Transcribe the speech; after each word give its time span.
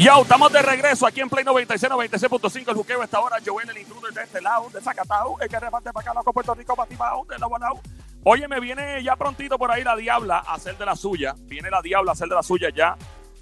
Yo, 0.00 0.22
estamos 0.22 0.50
de 0.50 0.62
regreso 0.62 1.06
aquí 1.06 1.20
en 1.20 1.28
Play 1.28 1.44
96, 1.44 1.92
96.5. 1.92 2.70
El 2.70 2.74
juqueo 2.74 3.02
esta 3.02 3.20
hora. 3.20 3.36
Joel, 3.44 3.68
el 3.68 3.76
intruder 3.76 4.14
de 4.14 4.22
este 4.22 4.40
lado, 4.40 4.70
de 4.70 4.80
Zacatau. 4.80 5.36
El 5.38 5.46
que 5.46 5.60
reparte 5.60 5.92
para 5.92 6.10
acá, 6.10 6.22
con 6.24 6.32
Puerto 6.32 6.54
Rico, 6.54 6.74
para 6.74 6.88
Tibao, 6.88 7.26
de 7.26 7.38
lado 7.38 7.54
a 7.54 7.58
lado. 7.58 7.80
Oye, 8.24 8.48
me 8.48 8.60
viene 8.60 9.04
ya 9.04 9.14
prontito 9.16 9.58
por 9.58 9.70
ahí 9.70 9.84
la 9.84 9.96
Diabla 9.96 10.38
a 10.38 10.54
hacer 10.54 10.78
de 10.78 10.86
la 10.86 10.96
suya. 10.96 11.34
Viene 11.40 11.68
la 11.68 11.82
Diabla 11.82 12.12
a 12.12 12.14
hacer 12.14 12.28
de 12.28 12.34
la 12.34 12.42
suya 12.42 12.70
ya 12.74 12.96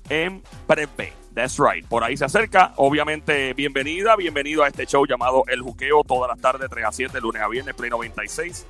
en 0.08 0.42
Prepe. 0.66 1.12
That's 1.32 1.60
right. 1.60 1.86
Por 1.86 2.02
ahí 2.02 2.16
se 2.16 2.24
acerca. 2.24 2.72
Obviamente, 2.74 3.54
bienvenida, 3.54 4.16
bienvenido 4.16 4.64
a 4.64 4.66
este 4.66 4.84
show 4.84 5.06
llamado 5.06 5.44
El 5.46 5.62
Juqueo. 5.62 6.02
Todas 6.02 6.28
las 6.28 6.40
tardes, 6.40 6.68
3 6.68 6.84
a 6.84 6.90
7, 6.90 7.20
lunes 7.20 7.40
a 7.40 7.46
viernes, 7.46 7.76
Play 7.76 7.88
96, 7.88 8.66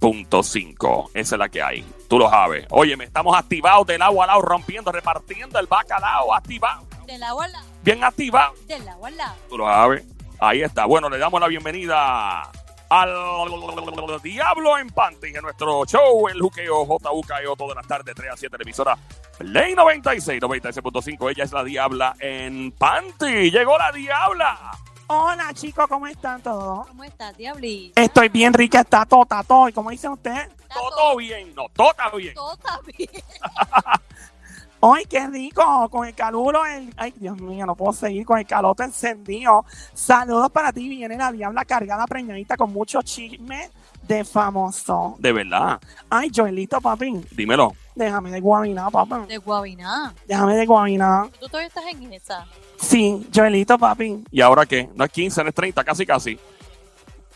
96.5. 0.00 1.10
Esa 1.14 1.34
es 1.34 1.38
la 1.38 1.48
que 1.48 1.62
hay. 1.62 1.84
Tú 2.08 2.18
lo 2.18 2.28
sabes. 2.30 2.66
Oye, 2.70 2.96
me 2.96 3.04
estamos 3.04 3.36
activados 3.36 3.86
del 3.86 4.02
agua 4.02 4.24
al 4.24 4.28
lado, 4.28 4.42
rompiendo, 4.42 4.90
repartiendo 4.90 5.58
el 5.58 5.66
bacalao, 5.66 6.34
activado. 6.34 6.86
Del 7.06 7.22
agua 7.22 7.44
al 7.44 7.52
lado. 7.52 7.66
Bien 7.82 8.02
activado. 8.02 8.54
Del 8.66 8.88
agua 8.88 9.08
al 9.08 9.16
lado. 9.16 9.34
Tú 9.48 9.58
lo 9.58 9.66
sabes. 9.66 10.04
Ahí 10.38 10.62
está. 10.62 10.86
Bueno, 10.86 11.10
le 11.10 11.18
damos 11.18 11.40
la 11.40 11.48
bienvenida 11.48 12.50
al 12.88 13.14
Diablo 14.22 14.78
en 14.78 14.88
Panty 14.88 15.28
en 15.28 15.42
nuestro 15.42 15.84
show, 15.86 16.26
el 16.28 16.40
Juqueo 16.40 16.84
JUKEO, 16.84 17.54
todas 17.54 17.76
las 17.76 17.86
tardes, 17.86 18.16
3 18.16 18.32
a 18.32 18.36
7, 18.36 18.50
televisora 18.50 18.98
Ley 19.38 19.74
96, 19.74 20.42
96.5. 20.42 21.30
Ella 21.30 21.44
es 21.44 21.52
la 21.52 21.64
Diabla 21.64 22.16
en 22.18 22.72
Panty. 22.72 23.50
Llegó 23.50 23.78
la 23.78 23.92
Diabla. 23.92 24.72
Hola 25.12 25.52
chicos, 25.54 25.88
¿cómo 25.88 26.06
están 26.06 26.40
todos? 26.40 26.86
¿Cómo 26.86 27.02
estás, 27.02 27.36
Diabli? 27.36 27.92
Estoy 27.96 28.28
bien 28.28 28.54
rica, 28.54 28.82
está 28.82 29.04
tota, 29.04 29.42
todo. 29.42 29.68
¿Y 29.68 29.72
cómo 29.72 29.90
dice 29.90 30.08
usted? 30.08 30.48
Todo 30.72 31.16
bien, 31.16 31.52
no, 31.52 31.64
todo 31.74 31.90
está 31.90 32.10
bien. 32.10 32.32
Todo 32.32 32.52
está 32.52 32.78
bien. 32.96 33.10
¡Ay, 34.82 35.04
qué 35.04 35.26
rico! 35.26 35.88
Con 35.90 36.06
el 36.06 36.14
calor, 36.14 36.56
el... 36.74 36.92
ay 36.96 37.12
Dios 37.16 37.38
mío, 37.38 37.66
no 37.66 37.74
puedo 37.74 37.92
seguir 37.92 38.24
con 38.24 38.38
el 38.38 38.46
calote 38.46 38.84
encendido. 38.84 39.64
Saludos 39.92 40.50
para 40.50 40.72
ti, 40.72 40.88
viene 40.88 41.16
la 41.16 41.30
diabla 41.30 41.64
cargada, 41.66 42.06
preñadita 42.06 42.56
con 42.56 42.72
mucho 42.72 43.02
chisme 43.02 43.70
de 44.08 44.24
famoso. 44.24 45.16
De 45.18 45.32
verdad. 45.32 45.78
Ay, 46.08 46.30
Joelito, 46.34 46.80
papi, 46.80 47.20
Dímelo. 47.32 47.74
déjame 47.94 48.30
de 48.30 48.40
guabiná, 48.40 48.90
papá. 48.90 49.26
De 49.28 49.36
Guabiná. 49.36 50.14
Déjame 50.26 50.56
de 50.56 50.64
guabiná. 50.66 51.28
Tú 51.38 51.46
todavía 51.46 51.68
estás 51.68 51.84
en 51.92 52.12
esa. 52.14 52.46
Sí, 52.78 53.28
Joelito, 53.34 53.78
papi. 53.78 54.24
¿Y 54.30 54.40
ahora 54.40 54.64
qué? 54.64 54.88
No 54.94 55.04
es 55.04 55.10
15, 55.10 55.42
no 55.42 55.48
es 55.50 55.54
30, 55.54 55.84
casi, 55.84 56.06
casi. 56.06 56.38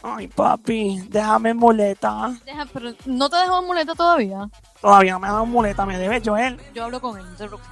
Ay, 0.06 0.28
papi, 0.28 1.02
déjame 1.08 1.50
en 1.50 1.56
muleta. 1.56 2.34
Deja, 2.44 2.66
pero 2.70 2.92
no 3.06 3.30
te 3.30 3.36
dejó 3.38 3.62
muleta 3.62 3.94
todavía. 3.94 4.50
Todavía 4.78 5.14
no 5.14 5.20
me 5.20 5.28
ha 5.28 5.32
dado 5.32 5.46
muleta, 5.46 5.86
me 5.86 5.96
debe 5.96 6.20
Joel. 6.22 6.60
Yo 6.74 6.84
hablo 6.84 7.00
con 7.00 7.18
él. 7.18 7.24
no 7.24 7.34
te 7.34 7.46
preocupes. 7.46 7.70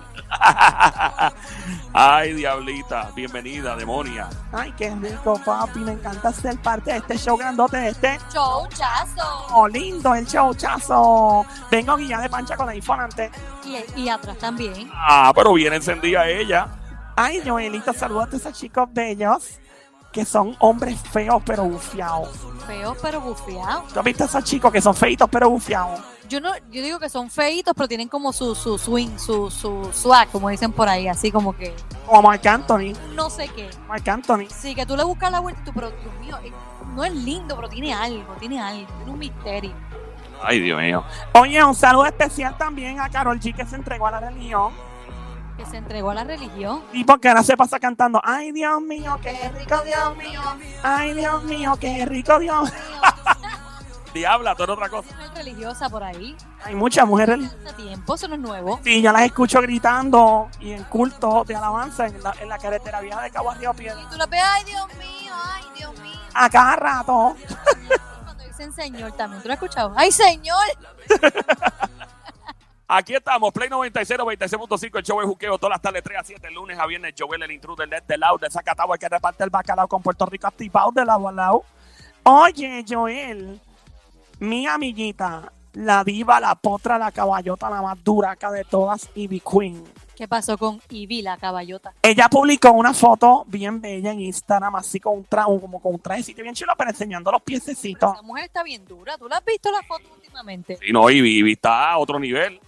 Ay, 1.92 2.32
Diablita, 2.32 3.10
bienvenida, 3.14 3.76
demonia. 3.76 4.30
Ay, 4.50 4.72
qué 4.78 4.94
rico, 4.94 5.38
papi. 5.44 5.80
Me 5.80 5.92
encanta 5.92 6.32
ser 6.32 6.56
parte 6.62 6.92
de 6.92 6.96
este 6.98 7.18
show 7.18 7.36
grandote, 7.36 7.76
de 7.76 7.88
este 7.90 8.18
Showchazo. 8.32 9.48
Oh, 9.50 9.68
lindo 9.68 10.14
el 10.14 10.24
showchazo. 10.24 11.44
Vengo 11.70 11.96
guía 11.98 12.18
de 12.18 12.30
pancha 12.30 12.56
con 12.56 12.66
el 12.70 12.76
iPhone 12.76 13.00
antes. 13.00 13.30
Y, 13.66 14.00
y 14.00 14.08
atrás 14.08 14.38
también. 14.38 14.90
Ah, 14.94 15.32
pero 15.34 15.52
bien 15.52 15.74
encendida 15.74 16.26
ella. 16.26 16.66
Ay, 17.14 17.42
Joelita, 17.44 17.92
saludos 17.92 18.32
a 18.32 18.36
esos 18.36 18.58
chicos 18.58 18.88
bellos 18.90 19.60
que 20.12 20.24
son 20.24 20.54
hombres 20.60 21.00
feos 21.10 21.42
pero 21.44 21.64
bufiados. 21.64 22.28
Feo, 22.66 22.96
pero 23.02 23.20
bufeado. 23.20 23.84
¿Tú 23.92 23.98
has 23.98 24.04
visto 24.04 24.22
a 24.22 24.26
esos 24.26 24.44
chicos 24.44 24.70
que 24.70 24.80
son 24.80 24.94
feitos 24.94 25.28
pero 25.30 25.50
bufiados? 25.50 26.00
Yo 26.28 26.40
no, 26.40 26.50
yo 26.70 26.80
digo 26.82 26.98
que 27.00 27.08
son 27.08 27.28
feitos, 27.28 27.74
pero 27.76 27.88
tienen 27.88 28.08
como 28.08 28.32
su, 28.32 28.54
su 28.54 28.78
swing, 28.78 29.18
su, 29.18 29.50
su 29.50 29.90
swag, 29.92 30.30
como 30.30 30.48
dicen 30.48 30.72
por 30.72 30.88
ahí, 30.88 31.08
así 31.08 31.30
como 31.32 31.54
que 31.56 31.74
Como 32.06 32.22
Marc 32.22 32.46
Anthony. 32.46 32.92
no 33.14 33.28
sé 33.30 33.48
qué. 33.48 33.68
Marc 33.88 34.06
Anthony. 34.08 34.46
Sí, 34.48 34.74
que 34.74 34.86
tú 34.86 34.96
le 34.96 35.04
buscas 35.04 35.30
la 35.32 35.40
vuelta 35.40 35.60
y 35.60 35.64
tú, 35.64 35.72
pero 35.74 35.90
Dios 35.90 36.14
mío, 36.20 36.38
eh, 36.44 36.52
no 36.94 37.04
es 37.04 37.12
lindo, 37.12 37.56
pero 37.56 37.68
tiene 37.68 37.92
algo, 37.92 38.32
tiene 38.38 38.60
algo, 38.60 38.86
tiene 38.96 39.10
un 39.12 39.18
misterio. 39.18 39.72
Ay, 40.42 40.60
Dios 40.60 40.80
mío. 40.80 41.04
Oye, 41.34 41.62
un 41.62 41.74
saludo 41.74 42.06
especial 42.06 42.56
también 42.56 42.98
a 43.00 43.10
Carol 43.10 43.38
G 43.38 43.54
que 43.54 43.66
se 43.66 43.76
entregó 43.76 44.06
a 44.06 44.12
la 44.12 44.20
religión. 44.20 44.72
Que 45.62 45.70
se 45.70 45.76
entregó 45.76 46.10
a 46.10 46.14
la 46.14 46.24
religión. 46.24 46.82
Y 46.92 47.04
porque 47.04 47.28
ahora 47.28 47.44
se 47.44 47.56
pasa 47.56 47.78
cantando, 47.78 48.20
ay 48.24 48.50
Dios 48.50 48.82
mío, 48.82 49.16
qué 49.22 49.48
rico 49.56 49.80
Dios 49.84 50.16
mío, 50.16 50.40
ay 50.82 51.14
Dios 51.14 51.44
mío, 51.44 51.76
qué 51.80 52.04
rico 52.04 52.36
Dios. 52.40 52.72
Diabla, 54.12 54.52
eres 54.58 54.68
otra 54.68 54.88
cosa. 54.88 55.08
Una 55.14 55.32
religiosa 55.34 55.88
por 55.88 56.02
ahí. 56.02 56.36
Hay 56.64 56.74
muchas 56.74 57.06
mujeres. 57.06 57.38
Hace 57.64 57.74
tiempo, 57.74 58.16
eso 58.16 58.26
no 58.26 58.34
es 58.34 58.40
nuevo. 58.40 58.80
Sí, 58.82 59.00
yo 59.00 59.12
las 59.12 59.22
escucho 59.22 59.60
gritando 59.62 60.48
y 60.58 60.72
en 60.72 60.82
culto 60.84 61.44
de 61.46 61.54
alabanza 61.54 62.08
en 62.08 62.20
la, 62.20 62.34
en 62.40 62.48
la 62.48 62.58
carretera 62.58 63.00
vieja 63.00 63.22
de 63.22 63.30
Cabo 63.30 63.54
Río 63.54 63.72
Piedra. 63.72 64.02
Y 64.02 64.06
tú 64.06 64.16
la 64.16 64.26
ves, 64.26 64.42
ay 64.44 64.64
Dios 64.64 64.88
mío, 64.94 65.32
ay 65.44 65.64
Dios 65.78 66.00
mío. 66.00 66.20
A 66.34 66.50
cada 66.50 66.74
rato. 66.74 67.36
Cuando 68.24 68.44
dicen 68.44 68.72
Señor 68.72 69.12
también, 69.12 69.40
¿tú 69.40 69.46
lo 69.48 69.54
has 69.54 69.62
escuchado? 69.62 69.94
¡Ay 69.96 70.10
Señor! 70.10 70.58
Aquí 72.94 73.14
estamos, 73.14 73.54
Play 73.54 73.70
96, 73.70 74.20
96.5, 74.20 74.98
el 74.98 75.02
show 75.02 75.18
de 75.18 75.26
juqueo, 75.26 75.56
todas 75.56 75.76
las 75.76 75.80
tardes 75.80 76.02
3 76.02 76.18
a 76.18 76.24
7, 76.24 76.50
lunes 76.50 76.78
a 76.78 76.84
viernes, 76.86 77.14
Joel, 77.18 77.42
el 77.42 77.50
intruder 77.50 77.88
de 77.88 77.96
este 77.96 78.18
lado, 78.18 78.36
de 78.36 78.50
Zacatau, 78.50 78.92
el 78.92 78.98
que 78.98 79.08
reparte 79.08 79.42
el 79.44 79.48
bacalao 79.48 79.88
con 79.88 80.02
Puerto 80.02 80.26
Rico 80.26 80.46
activado 80.46 80.92
de 80.92 81.02
lado 81.02 81.26
a 81.26 81.32
lado. 81.32 81.64
Oye, 82.22 82.84
Joel, 82.86 83.58
mi 84.40 84.66
amiguita, 84.66 85.50
la 85.72 86.04
diva, 86.04 86.38
la 86.38 86.54
potra, 86.54 86.98
la 86.98 87.10
caballota, 87.12 87.70
la 87.70 87.80
más 87.80 88.04
duraca 88.04 88.50
de 88.50 88.62
todas, 88.64 89.08
Ivy 89.14 89.40
Queen. 89.40 89.82
¿Qué 90.14 90.28
pasó 90.28 90.58
con 90.58 90.78
Ivy, 90.90 91.22
la 91.22 91.38
caballota? 91.38 91.94
Ella 92.02 92.28
publicó 92.28 92.72
una 92.72 92.92
foto 92.92 93.46
bien 93.48 93.80
bella 93.80 94.12
en 94.12 94.20
Instagram, 94.20 94.76
así 94.76 95.00
con 95.00 95.16
un 95.16 95.24
traje, 95.24 95.58
como 95.58 95.80
con 95.80 95.94
un 95.94 96.00
trajecito 96.00 96.42
bien 96.42 96.54
chulo, 96.54 96.74
pero 96.76 96.90
enseñando 96.90 97.32
los 97.32 97.40
piececitos. 97.40 98.12
Esa 98.12 98.22
mujer 98.22 98.44
está 98.44 98.62
bien 98.62 98.84
dura. 98.84 99.16
¿Tú 99.16 99.30
la 99.30 99.38
has 99.38 99.44
visto 99.46 99.70
la 99.70 99.82
foto 99.82 100.04
últimamente? 100.14 100.76
Sí, 100.76 100.92
no, 100.92 101.08
Ivy, 101.08 101.38
Ivy 101.38 101.52
está 101.52 101.92
a 101.92 101.96
otro 101.96 102.20
nivel. 102.20 102.60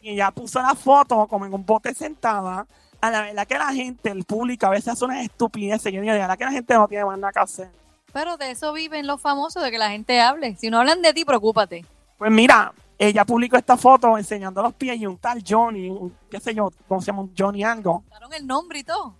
Y 0.00 0.10
ella 0.10 0.30
puso 0.30 0.60
la 0.60 0.74
foto 0.74 1.26
como 1.26 1.46
en 1.46 1.52
un 1.54 1.64
bote 1.66 1.94
sentada. 1.94 2.66
A 3.00 3.10
la 3.10 3.22
verdad 3.22 3.46
que 3.46 3.58
la 3.58 3.72
gente, 3.72 4.10
el 4.10 4.24
público, 4.24 4.66
a 4.66 4.70
veces 4.70 4.88
hace 4.88 5.04
unas 5.04 5.24
estupideces. 5.24 5.92
Yo 5.92 6.00
digo, 6.00 6.12
la 6.12 6.20
verdad 6.20 6.38
que 6.38 6.44
la 6.44 6.50
gente 6.52 6.74
no 6.74 6.88
tiene 6.88 7.04
más 7.04 7.18
nada 7.18 7.32
que 7.32 7.38
hacer. 7.40 7.70
Pero 8.12 8.36
de 8.36 8.50
eso 8.50 8.72
viven 8.72 9.06
los 9.06 9.20
famosos, 9.20 9.62
de 9.62 9.70
que 9.70 9.78
la 9.78 9.90
gente 9.90 10.20
hable. 10.20 10.56
Si 10.56 10.70
no 10.70 10.78
hablan 10.80 11.02
de 11.02 11.12
ti, 11.12 11.24
preocúpate. 11.24 11.84
Pues 12.16 12.30
mira, 12.32 12.72
ella 12.98 13.24
publicó 13.24 13.56
esta 13.56 13.76
foto 13.76 14.18
enseñando 14.18 14.62
los 14.62 14.74
pies 14.74 14.98
y 14.98 15.06
un 15.06 15.18
tal 15.18 15.42
Johnny, 15.46 15.88
un- 15.90 16.16
qué 16.30 16.40
sé 16.40 16.54
yo, 16.54 16.70
¿cómo 16.88 17.00
se 17.00 17.06
llama? 17.08 17.22
Un 17.22 17.32
Johnny 17.38 17.62
algo. 17.62 18.02
Daron 18.10 18.32
el 18.34 18.46
nombre 18.46 18.80
y 18.80 18.84
todo. 18.84 19.14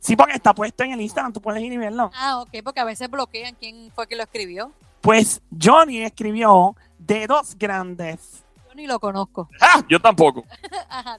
Sí, 0.00 0.16
porque 0.16 0.32
está 0.34 0.54
puesto 0.54 0.82
en 0.82 0.92
el 0.92 1.00
Instagram, 1.02 1.32
tú 1.32 1.40
puedes 1.40 1.62
ir 1.62 1.72
y 1.72 1.76
verlo. 1.76 2.10
Ah, 2.16 2.40
ok, 2.40 2.48
porque 2.64 2.80
a 2.80 2.84
veces 2.84 3.08
bloquean 3.10 3.54
quién 3.54 3.92
fue 3.94 4.06
que 4.08 4.16
lo 4.16 4.22
escribió. 4.22 4.72
Pues 5.02 5.40
Johnny 5.62 5.98
escribió 6.02 6.74
dedos 6.98 7.56
grandes. 7.56 8.42
Ni 8.80 8.86
lo 8.86 8.98
conozco. 8.98 9.46
¡Ah! 9.60 9.82
Yo 9.90 10.00
tampoco. 10.00 10.42
Ajá. 10.88 11.18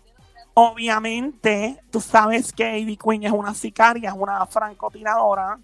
Obviamente, 0.56 1.80
tú 1.92 2.02
sabes 2.02 2.52
que 2.52 2.80
Ivy 2.80 2.98
Queen 2.98 3.24
es 3.24 3.32
una 3.32 3.54
sicaria, 3.54 4.10
es 4.10 4.16
una 4.18 4.44
francotiradora. 4.48 5.60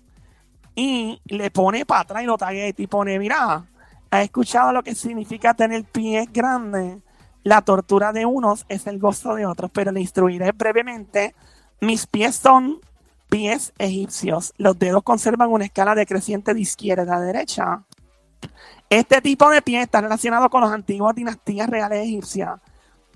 Y 0.76 1.20
le 1.26 1.50
pone 1.50 1.88
para 1.88 2.02
atrás 2.02 2.22
y 2.22 2.28
lo 2.28 2.38
taguea 2.38 2.72
y 2.78 2.86
pone, 2.88 3.18
mira, 3.18 3.66
¿has 4.12 4.24
escuchado 4.24 4.72
lo 4.72 4.84
que 4.84 4.94
significa 4.94 5.56
tener 5.56 5.86
pies 5.86 6.32
grandes? 6.32 7.00
La 7.44 7.64
tortura 7.64 8.14
de 8.14 8.28
unos 8.28 8.66
es 8.70 8.86
el 8.86 9.00
gozo 9.00 9.34
de 9.34 9.48
otros, 9.48 9.72
pero 9.74 9.92
le 9.92 10.00
instruiré 10.00 10.52
brevemente. 10.52 11.34
Mis 11.82 12.06
pies 12.06 12.36
son 12.36 12.80
pies 13.28 13.74
egipcios. 13.80 14.54
Los 14.58 14.78
dedos 14.78 15.02
conservan 15.02 15.50
una 15.50 15.66
escala 15.66 15.96
decreciente 15.96 16.54
de 16.54 16.62
izquierda 16.62 17.16
a 17.16 17.22
derecha. 17.22 17.84
Este 18.90 19.22
tipo 19.22 19.50
de 19.50 19.62
pie 19.62 19.82
está 19.82 20.02
relacionado 20.02 20.50
con 20.50 20.62
las 20.62 20.72
antiguas 20.72 21.16
dinastías 21.16 21.70
reales 21.70 22.04
egipcias. 22.04 22.60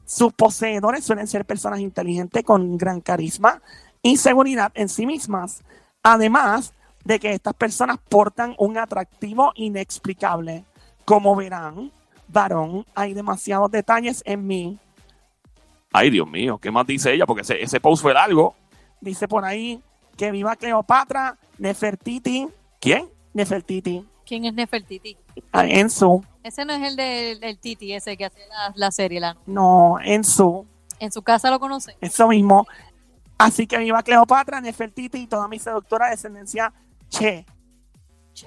Sus 0.06 0.34
poseedores 0.34 1.06
suelen 1.06 1.28
ser 1.28 1.46
personas 1.46 1.80
inteligentes 1.80 2.44
con 2.44 2.78
gran 2.78 3.00
carisma 3.00 3.62
y 4.02 4.18
seguridad 4.18 4.72
en 4.76 4.90
sí 4.90 5.06
mismas. 5.06 5.64
Además 6.04 6.74
de 7.06 7.20
que 7.20 7.32
estas 7.32 7.54
personas 7.54 7.98
portan 8.10 8.56
un 8.58 8.78
atractivo 8.78 9.54
inexplicable. 9.56 10.66
Como 11.06 11.36
verán, 11.36 11.92
varón, 12.28 12.86
hay 12.94 13.14
demasiados 13.14 13.72
detalles 13.72 14.22
en 14.26 14.46
mí. 14.46 14.80
Ay, 15.94 16.10
Dios 16.10 16.30
mío, 16.30 16.58
¿qué 16.58 16.72
más 16.72 16.86
dice 16.86 17.14
ella? 17.14 17.26
Porque 17.26 17.42
ese, 17.42 17.62
ese 17.62 17.80
post 17.80 18.02
fue 18.02 18.14
largo. 18.14 18.56
Dice 19.00 19.28
por 19.28 19.44
ahí 19.44 19.82
que 20.16 20.32
viva 20.32 20.56
Cleopatra, 20.56 21.38
Nefertiti. 21.58 22.48
¿Quién? 22.80 23.10
Nefertiti. 23.34 24.06
¿Quién 24.32 24.46
es 24.46 24.54
Nefertiti? 24.54 25.18
Ah, 25.52 25.66
Ensu. 25.68 26.24
Ese 26.42 26.64
no 26.64 26.72
es 26.72 26.82
el 26.82 26.96
del, 26.96 27.42
del 27.42 27.60
Titi, 27.60 27.92
ese 27.92 28.16
que 28.16 28.24
hace 28.24 28.40
la, 28.48 28.72
la 28.76 28.90
serie. 28.90 29.20
La, 29.20 29.36
No, 29.46 29.98
Ensu. 30.02 30.66
en 31.00 31.12
su 31.12 31.22
casa 31.22 31.50
lo 31.52 31.60
conoce. 31.60 31.98
Eso 32.00 32.30
mismo. 32.30 32.66
Así 33.38 33.68
que 33.68 33.78
viva 33.80 34.02
Cleopatra, 34.02 34.62
Nefertiti 34.62 35.18
y 35.24 35.28
toda 35.28 35.50
mi 35.50 35.60
seductora 35.60 36.12
descendencia 36.12 36.72
Che. 37.10 37.46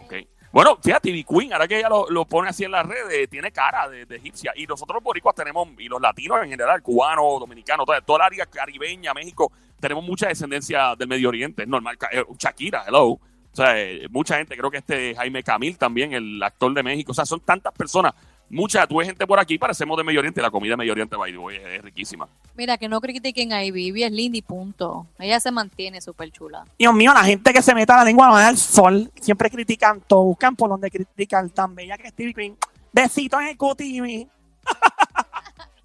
Ok. 0.06 0.14
Bueno, 0.52 0.78
fíjate, 0.82 1.10
Ivy 1.10 1.22
Queen, 1.24 1.52
ahora 1.52 1.68
que 1.68 1.76
ella 1.78 1.90
lo, 1.90 2.08
lo 2.08 2.24
pone 2.24 2.48
así 2.48 2.64
en 2.64 2.70
las 2.70 2.86
redes, 2.86 3.28
tiene 3.28 3.52
cara 3.52 3.86
de, 3.86 4.06
de 4.06 4.16
egipcia. 4.16 4.54
Y 4.56 4.66
nosotros 4.66 4.94
los 4.94 5.04
boricuas 5.04 5.34
tenemos, 5.34 5.68
y 5.78 5.86
los 5.86 6.00
latinos 6.00 6.38
en 6.42 6.48
general, 6.48 6.80
cubanos, 6.80 7.40
dominicanos, 7.40 7.84
toda, 7.84 8.00
toda 8.00 8.20
la 8.20 8.24
área 8.24 8.46
caribeña, 8.46 9.12
México, 9.12 9.52
tenemos 9.78 10.02
mucha 10.02 10.28
descendencia 10.28 10.96
del 10.96 11.08
Medio 11.08 11.28
Oriente. 11.28 11.64
Es 11.64 11.68
normal. 11.68 11.98
Eh, 12.10 12.24
Shakira, 12.38 12.84
hello. 12.86 13.20
O 13.54 13.56
sea, 13.56 13.80
eh, 13.80 14.08
mucha 14.10 14.36
gente, 14.36 14.56
creo 14.56 14.68
que 14.68 14.78
este 14.78 15.14
Jaime 15.14 15.44
Camil 15.44 15.78
también, 15.78 16.12
el 16.12 16.42
actor 16.42 16.74
de 16.74 16.82
México. 16.82 17.12
O 17.12 17.14
sea, 17.14 17.24
son 17.24 17.38
tantas 17.38 17.72
personas. 17.72 18.12
Mucha, 18.50 18.84
tuve 18.84 19.04
gente 19.04 19.24
por 19.28 19.38
aquí, 19.38 19.58
parecemos 19.58 19.96
de 19.96 20.02
Medio 20.02 20.18
Oriente. 20.18 20.42
La 20.42 20.50
comida 20.50 20.72
de 20.72 20.78
Medio 20.78 20.90
Oriente, 20.90 21.14
by 21.14 21.30
the 21.30 21.38
way, 21.38 21.56
es, 21.56 21.64
es 21.64 21.82
riquísima. 21.82 22.28
Mira, 22.56 22.76
que 22.78 22.88
no 22.88 23.00
critiquen 23.00 23.52
a 23.52 23.64
Ivy. 23.64 24.02
Es 24.02 24.10
linda 24.10 24.36
y 24.36 24.42
punto. 24.42 25.06
Ella 25.20 25.38
se 25.38 25.52
mantiene 25.52 26.00
súper 26.00 26.32
chula. 26.32 26.64
Dios 26.76 26.92
mío, 26.92 27.14
la 27.14 27.22
gente 27.22 27.52
que 27.52 27.62
se 27.62 27.76
meta 27.76 27.96
la 27.96 28.04
lengua 28.04 28.26
no 28.26 28.36
da 28.36 28.50
el 28.50 28.58
sol. 28.58 29.08
Siempre 29.20 29.48
critican 29.50 30.00
todo, 30.00 30.24
buscan 30.24 30.56
por 30.56 30.68
donde 30.68 30.90
critican. 30.90 31.50
Tan 31.50 31.76
bella 31.76 31.96
que 31.96 32.08
es 32.08 32.10
Stevie 32.10 32.34
Queen. 32.34 32.56
Besitos 32.92 33.40
en 33.40 33.46
el 33.46 33.56
QTV. 33.56 34.28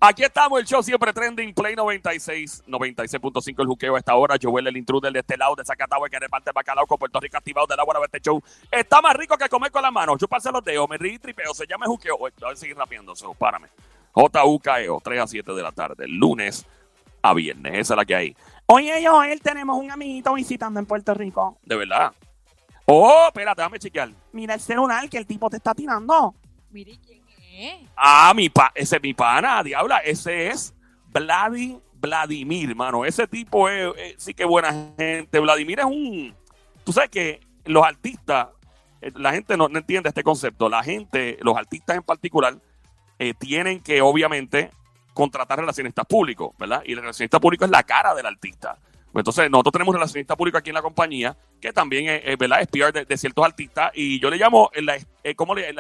Aquí 0.02 0.24
estamos, 0.24 0.58
el 0.62 0.66
show 0.66 0.82
siempre 0.82 1.12
trending, 1.12 1.54
Play 1.54 1.76
96, 1.76 2.64
96.5 2.66 3.56
el 3.60 3.68
juqueo 3.68 3.96
a 3.96 4.00
esta 4.00 4.16
hora. 4.16 4.38
Joel, 4.42 4.68
el 4.68 4.78
intruder 4.78 5.12
de 5.12 5.20
este 5.20 5.36
lado 5.36 5.56
de 5.56 5.66
Zacatau, 5.66 6.06
el 6.06 6.10
que 6.10 6.18
reparte 6.18 6.54
bacalao 6.54 6.88
con 6.88 6.98
Puerto 6.98 7.20
Rico 7.20 7.36
activado 7.36 7.68
del 7.68 7.78
agua 7.82 7.96
de 8.00 8.06
este 8.06 8.22
show. 8.22 8.42
Está 8.72 9.02
más 9.02 9.14
rico 9.18 9.38
que 9.38 9.50
comer 9.50 9.72
con 9.72 9.82
las 9.82 9.92
manos. 9.92 10.18
Chuparse 10.18 10.54
los 10.54 10.64
dedos, 10.64 10.90
me 10.90 10.98
río 10.98 11.16
y 11.16 11.20
tripeo. 11.20 11.54
Se 11.54 11.68
llama 11.68 11.86
juqueo. 11.86 12.18
Voy 12.18 12.32
a 12.50 12.56
seguir 12.56 12.78
rapeando, 12.78 13.14
so, 13.14 13.34
párame. 13.34 13.68
JUKEO, 14.14 15.02
3 15.04 15.18
E 15.18 15.22
a 15.22 15.28
7 15.28 15.54
de 15.54 15.62
la 15.62 15.72
tarde, 15.74 16.08
lunes 16.08 16.66
a 17.22 17.34
viernes. 17.34 17.74
Esa 17.74 17.94
es 17.96 17.98
la 17.98 18.06
que 18.06 18.16
hay. 18.16 18.38
Oye, 18.68 19.06
Joel, 19.06 19.42
tenemos 19.42 19.78
un 19.78 19.92
amiguito 19.92 20.34
visitando 20.34 20.80
en 20.80 20.86
Puerto 20.86 21.14
Rico. 21.14 21.58
De 21.64 21.76
verdad. 21.76 22.14
Oh, 22.86 23.26
espérate, 23.28 23.62
déjame 23.62 23.80
chequear. 23.80 24.12
Mira 24.32 24.54
el 24.54 24.62
celular 24.62 25.10
que 25.10 25.18
el 25.18 25.26
tipo 25.26 25.50
te 25.50 25.58
está 25.58 25.76
tirando. 25.76 26.34
Mire 26.72 26.98
quién 27.06 27.19
es. 27.52 27.76
Ah, 27.96 28.34
mi 28.36 28.50
pa 28.50 28.72
ese 28.76 28.98
es 28.98 29.02
mi 29.02 29.14
pana, 29.14 29.64
diabla. 29.64 29.98
Ese 30.00 30.48
es 30.48 30.74
Vladi 31.08 31.78
Vladimir, 31.94 32.76
mano. 32.76 33.04
Ese 33.06 33.28
tipo 33.28 33.68
es, 33.70 33.92
es- 33.98 34.16
sí 34.24 34.34
que 34.34 34.46
buena 34.46 34.94
gente. 34.98 35.40
Vladimir 35.40 35.80
es 35.80 35.86
un. 35.86 36.36
Tú 36.84 36.94
sabes 36.94 37.10
que 37.10 37.42
los 37.66 37.84
artistas, 37.86 38.48
eh, 39.02 39.12
la 39.16 39.34
gente 39.34 39.58
no, 39.58 39.68
no 39.68 39.80
entiende 39.80 40.10
este 40.10 40.24
concepto. 40.24 40.70
La 40.70 40.84
gente, 40.84 41.38
los 41.42 41.58
artistas 41.58 41.98
en 41.98 42.04
particular, 42.04 42.56
eh, 43.20 43.34
tienen 43.38 43.82
que 43.82 44.02
obviamente 44.02 44.72
contratar 45.14 45.60
relacionistas 45.60 46.06
públicos, 46.06 46.52
¿verdad? 46.58 46.82
Y 46.86 46.94
el 46.94 47.02
relacionista 47.02 47.40
público 47.40 47.66
es 47.66 47.72
la 47.72 47.84
cara 47.84 48.16
del 48.16 48.26
artista. 48.26 48.78
Pues 49.12 49.22
entonces, 49.22 49.50
nosotros 49.50 49.74
tenemos 49.74 49.90
un 49.94 50.00
relacionista 50.00 50.36
público 50.38 50.58
aquí 50.58 50.70
en 50.70 50.76
la 50.76 50.82
compañía 50.82 51.36
que 51.60 51.74
también 51.74 52.22
es, 52.24 52.38
¿verdad? 52.38 52.62
es 52.62 53.08
de, 53.08 53.18
ciertos 53.18 53.44
artistas 53.44 53.92
y 53.96 54.20
yo 54.20 54.30
le 54.30 54.38
llamo 54.38 54.70
eh, 55.24 55.36
¿cómo 55.36 55.56
le- 55.56 55.74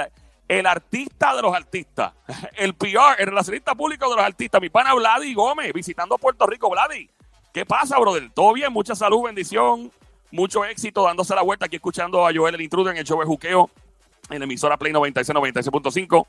el 0.50 0.66
artista 0.66 1.34
de 1.36 1.42
los 1.44 1.54
artistas. 1.56 2.12
El 2.58 2.74
PR, 2.74 3.16
el 3.20 3.28
relacionista 3.28 3.74
público 3.76 4.10
de 4.10 4.16
los 4.18 4.26
artistas. 4.26 4.60
Mi 4.60 4.70
pana 4.70 4.94
Vladi 4.96 5.34
Gómez, 5.34 5.72
visitando 5.72 6.18
Puerto 6.18 6.46
Rico. 6.46 6.70
Vladi, 6.70 7.10
¿qué 7.54 7.66
pasa, 7.66 7.98
brother? 8.00 8.30
¿Todo 8.34 8.52
bien? 8.54 8.74
Mucha 8.74 8.96
salud, 8.96 9.24
bendición, 9.24 9.92
mucho 10.32 10.66
éxito, 10.66 11.04
dándose 11.04 11.34
la 11.36 11.42
vuelta 11.44 11.68
aquí 11.68 11.78
escuchando 11.78 12.28
a 12.28 12.32
Joel 12.36 12.56
el 12.56 12.62
Intruder 12.62 12.92
en 12.94 12.98
el 13.00 13.06
show 13.06 13.20
de 13.20 13.26
Juqueo, 13.26 13.70
en 14.30 14.40
la 14.40 14.46
emisora 14.46 14.76
Play 14.78 14.92
96, 14.92 15.36
96.5. 15.38 16.28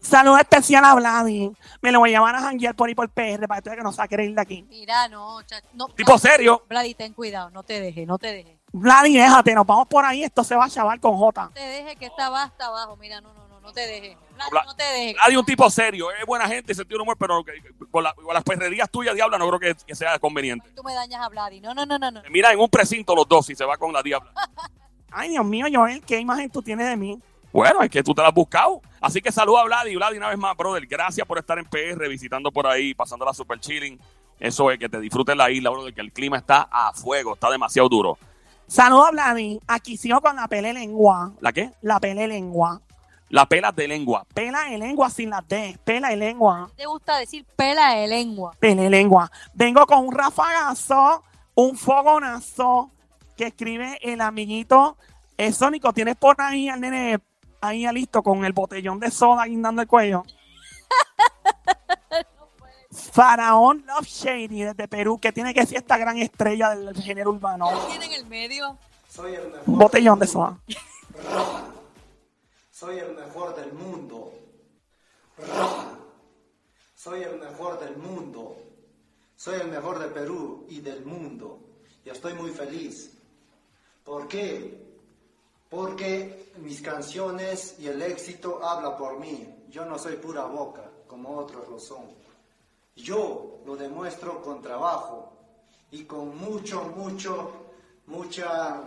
Saludo 0.00 0.36
especial 0.38 0.84
a 0.84 0.94
Vladi. 0.96 1.52
Me 1.80 1.92
lo 1.92 2.00
voy 2.00 2.10
a 2.10 2.18
llevar 2.18 2.34
a 2.34 2.40
janguear 2.40 2.74
por 2.74 2.88
ahí 2.88 2.94
por 2.96 3.08
PR 3.10 3.46
para 3.46 3.60
que 3.60 3.62
tú 3.62 3.70
veas 3.70 3.76
que 3.78 3.84
no 3.84 3.92
se 3.92 3.98
va 3.98 4.04
a 4.04 4.08
querer 4.08 4.28
ir 4.30 4.34
de 4.34 4.40
aquí. 4.42 4.62
Mira, 4.68 5.06
no, 5.08 5.40
cha- 5.44 5.62
no. 5.74 5.86
Tipo 5.90 6.18
serio. 6.18 6.64
Vladi, 6.68 6.94
ten 6.94 7.12
cuidado, 7.12 7.50
no 7.50 7.62
te 7.62 7.80
dejes, 7.80 8.04
no 8.06 8.18
te 8.18 8.32
dejes. 8.32 8.58
Vladi, 8.72 9.14
déjate, 9.16 9.54
nos 9.54 9.66
vamos 9.66 9.86
por 9.86 10.04
ahí. 10.04 10.24
Esto 10.24 10.42
se 10.44 10.56
va 10.56 10.64
a 10.64 10.70
chaval 10.70 10.98
con 11.00 11.16
J. 11.16 11.42
No 11.44 11.50
te 11.50 11.60
dejes 11.60 11.96
que 11.96 12.06
está 12.06 12.44
está 12.46 12.66
abajo. 12.66 12.96
Mira, 12.96 13.20
no, 13.20 13.32
no, 13.34 13.46
no, 13.48 13.60
no 13.60 13.72
te 13.72 13.80
dejes. 13.86 14.16
Vladi, 14.50 14.66
no 14.66 14.74
te 14.74 14.82
dejes. 14.84 15.14
Vladi 15.14 15.36
un 15.36 15.44
tipo 15.44 15.70
serio, 15.70 16.10
es 16.10 16.24
buena 16.26 16.48
gente 16.48 16.72
y 16.72 16.74
sentido 16.74 16.98
de 16.98 17.02
humor, 17.02 17.16
pero 17.18 17.44
con, 17.90 18.02
la- 18.02 18.14
con 18.14 18.32
las 18.34 18.42
perrerías 18.42 18.90
tuyas, 18.90 19.14
diabla, 19.14 19.36
no 19.38 19.46
creo 19.48 19.60
que, 19.60 19.76
que 19.86 19.94
sea 19.94 20.18
conveniente. 20.18 20.70
Tú 20.74 20.82
me 20.82 20.94
dañas 20.94 21.20
a 21.20 21.28
Vladi. 21.28 21.60
No, 21.60 21.74
no, 21.74 21.84
no, 21.84 21.98
no, 21.98 22.10
no. 22.10 22.22
Mira, 22.30 22.52
en 22.52 22.58
un 22.60 22.68
precinto 22.68 23.14
los 23.14 23.28
dos, 23.28 23.46
si 23.46 23.54
se 23.54 23.64
va 23.64 23.76
con 23.76 23.92
la 23.92 24.02
diabla. 24.02 24.32
Ay, 25.10 25.28
Dios 25.30 25.44
mío, 25.44 25.66
Joel, 25.72 26.00
¿qué 26.02 26.18
imagen 26.18 26.48
tú 26.50 26.62
tienes 26.62 26.88
de 26.88 26.96
mí? 26.96 27.20
Bueno, 27.52 27.82
es 27.82 27.90
que 27.90 28.02
tú 28.02 28.14
te 28.14 28.22
la 28.22 28.28
has 28.28 28.34
buscado. 28.34 28.80
Así 28.98 29.20
que 29.20 29.30
saluda 29.30 29.60
a 29.60 29.64
Vladi. 29.64 29.94
Vladi, 29.94 30.16
una 30.16 30.30
vez 30.30 30.38
más, 30.38 30.56
brother. 30.56 30.86
Gracias 30.86 31.26
por 31.26 31.38
estar 31.38 31.58
en 31.58 31.66
PR, 31.66 32.08
visitando 32.08 32.50
por 32.50 32.66
ahí, 32.66 32.94
pasando 32.94 33.26
la 33.26 33.34
super 33.34 33.60
chilling. 33.60 34.00
Eso 34.40 34.70
es, 34.70 34.78
que 34.78 34.88
te 34.88 34.98
disfrutes 34.98 35.36
la 35.36 35.50
isla, 35.50 35.68
brother, 35.68 35.92
que 35.92 36.00
el 36.00 36.12
clima 36.12 36.38
está 36.38 36.66
a 36.72 36.94
fuego, 36.94 37.34
está 37.34 37.50
demasiado 37.50 37.90
duro. 37.90 38.18
Saludo 38.72 39.04
a 39.04 39.10
Vladi. 39.10 39.60
Aquí 39.66 39.98
sigo 39.98 40.18
con 40.22 40.34
la 40.34 40.48
pele 40.48 40.72
lengua. 40.72 41.34
¿La 41.40 41.52
qué? 41.52 41.72
La 41.82 42.00
pele 42.00 42.26
lengua. 42.26 42.80
La 43.28 43.44
pelas 43.44 43.76
de 43.76 43.86
lengua. 43.86 44.24
Pela 44.32 44.64
de 44.64 44.78
lengua 44.78 45.10
sin 45.10 45.28
la 45.28 45.44
D. 45.46 45.78
Pela 45.84 46.08
de 46.08 46.16
lengua. 46.16 46.70
Te 46.74 46.86
gusta 46.86 47.18
decir 47.18 47.44
pela 47.54 47.96
de 47.96 48.08
lengua. 48.08 48.54
Pele 48.58 48.88
lengua. 48.88 49.30
Vengo 49.52 49.84
con 49.86 50.06
un 50.06 50.14
rafagazo, 50.14 51.22
un 51.54 51.76
fogonazo 51.76 52.90
que 53.36 53.48
escribe 53.48 53.98
el 54.00 54.22
amiguito 54.22 54.96
eh, 55.36 55.52
Sónico. 55.52 55.92
Tienes 55.92 56.16
por 56.16 56.40
ahí 56.40 56.70
al 56.70 56.80
nene 56.80 57.20
ahí 57.60 57.82
ya 57.82 57.92
listo 57.92 58.22
con 58.22 58.42
el 58.46 58.54
botellón 58.54 58.98
de 58.98 59.10
soda 59.10 59.44
guindando 59.44 59.82
el 59.82 59.88
cuello. 59.88 60.22
Faraón 62.92 63.84
Love 63.86 64.06
Shady 64.06 64.62
desde 64.62 64.86
Perú, 64.86 65.18
que 65.18 65.32
tiene 65.32 65.54
que 65.54 65.64
ser 65.66 65.78
esta 65.78 65.96
gran 65.96 66.18
estrella 66.18 66.74
del 66.74 66.94
género 66.94 67.30
urbano. 67.30 67.68
Tiene 67.88 68.06
en 68.06 68.12
el 68.12 68.26
medio. 68.26 68.76
Soy 69.08 69.34
el 69.34 69.46
mejor. 69.50 69.64
Botellón 69.66 70.18
de 70.18 70.26
soda. 70.26 70.58
Soy 72.70 72.98
el 72.98 73.14
mejor 73.14 73.56
del 73.56 73.72
mundo. 73.72 74.32
Roja. 75.38 75.98
Soy 76.94 77.22
el 77.22 77.38
mejor 77.38 77.80
del 77.80 77.96
mundo. 77.96 78.56
Soy 79.36 79.60
el 79.60 79.68
mejor 79.68 79.98
de 79.98 80.08
Perú 80.08 80.66
y 80.68 80.80
del 80.80 81.04
mundo. 81.04 81.58
Y 82.04 82.10
estoy 82.10 82.34
muy 82.34 82.50
feliz. 82.50 83.12
¿Por 84.04 84.28
qué? 84.28 84.80
Porque 85.70 86.52
mis 86.58 86.82
canciones 86.82 87.76
y 87.78 87.88
el 87.88 88.02
éxito 88.02 88.64
habla 88.64 88.96
por 88.96 89.18
mí. 89.18 89.48
Yo 89.68 89.84
no 89.84 89.98
soy 89.98 90.16
pura 90.16 90.44
boca, 90.44 90.90
como 91.06 91.36
otros 91.38 91.68
lo 91.68 91.78
son. 91.78 92.04
Yo 92.96 93.60
lo 93.64 93.76
demuestro 93.76 94.42
con 94.42 94.60
trabajo 94.60 95.32
y 95.90 96.04
con 96.04 96.36
mucho, 96.36 96.84
mucho, 96.96 97.52
mucha, 98.06 98.82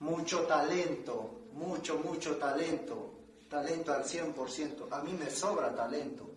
mucho 0.00 0.40
talento, 0.42 1.48
mucho, 1.52 1.98
mucho 1.98 2.36
talento, 2.36 3.10
talento 3.48 3.92
al 3.92 4.04
100%. 4.04 4.88
A 4.90 5.02
mí 5.02 5.12
me 5.12 5.30
sobra 5.30 5.74
talento. 5.74 6.30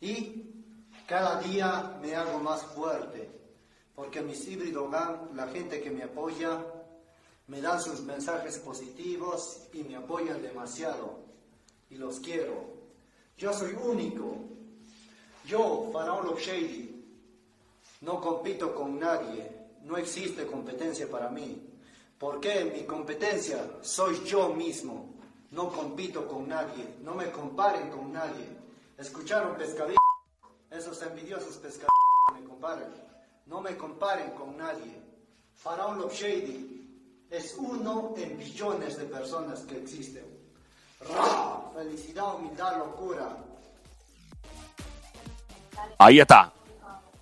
Y 0.00 0.42
cada 1.06 1.40
día 1.40 1.98
me 2.00 2.14
hago 2.14 2.38
más 2.40 2.62
fuerte, 2.62 3.30
porque 3.94 4.20
mis 4.22 4.46
híbridos 4.46 4.90
la 5.34 5.48
gente 5.48 5.80
que 5.80 5.90
me 5.90 6.04
apoya, 6.04 6.64
me 7.48 7.60
dan 7.60 7.80
sus 7.80 8.00
mensajes 8.02 8.58
positivos 8.58 9.68
y 9.72 9.82
me 9.84 9.96
apoyan 9.96 10.42
demasiado. 10.42 11.20
Y 11.90 11.96
los 11.96 12.20
quiero. 12.20 12.74
Yo 13.38 13.52
soy 13.52 13.72
único. 13.74 14.36
Yo, 15.46 15.90
Faraón 15.92 16.34
Shady, 16.36 16.96
no 18.00 18.20
compito 18.20 18.74
con 18.74 18.98
nadie. 18.98 19.48
No 19.82 19.96
existe 19.96 20.44
competencia 20.44 21.08
para 21.08 21.28
mí. 21.28 21.62
Porque 22.18 22.64
mi 22.64 22.84
competencia 22.84 23.78
soy 23.80 24.24
yo 24.24 24.48
mismo. 24.52 25.14
No 25.52 25.70
compito 25.70 26.26
con 26.26 26.48
nadie. 26.48 26.96
No 27.02 27.14
me 27.14 27.30
comparen 27.30 27.90
con 27.90 28.12
nadie. 28.12 28.48
¿Escucharon 28.98 29.56
pescadillos? 29.56 30.00
Esos 30.68 31.00
envidiosos 31.02 31.56
pescadillos 31.58 31.92
me 32.34 32.42
comparan. 32.42 32.92
No 33.46 33.60
me 33.60 33.76
comparen 33.76 34.32
con 34.32 34.56
nadie. 34.56 35.00
Faraón 35.54 35.98
Love 35.98 36.12
Shady 36.12 37.26
es 37.30 37.54
uno 37.56 38.14
en 38.16 38.36
billones 38.36 38.96
de 38.96 39.04
personas 39.04 39.60
que 39.60 39.78
existen. 39.78 40.26
Ra, 41.08 41.70
felicidad, 41.72 42.34
humildad, 42.34 42.78
locura. 42.78 43.45
Ahí 45.98 46.20
está. 46.20 46.52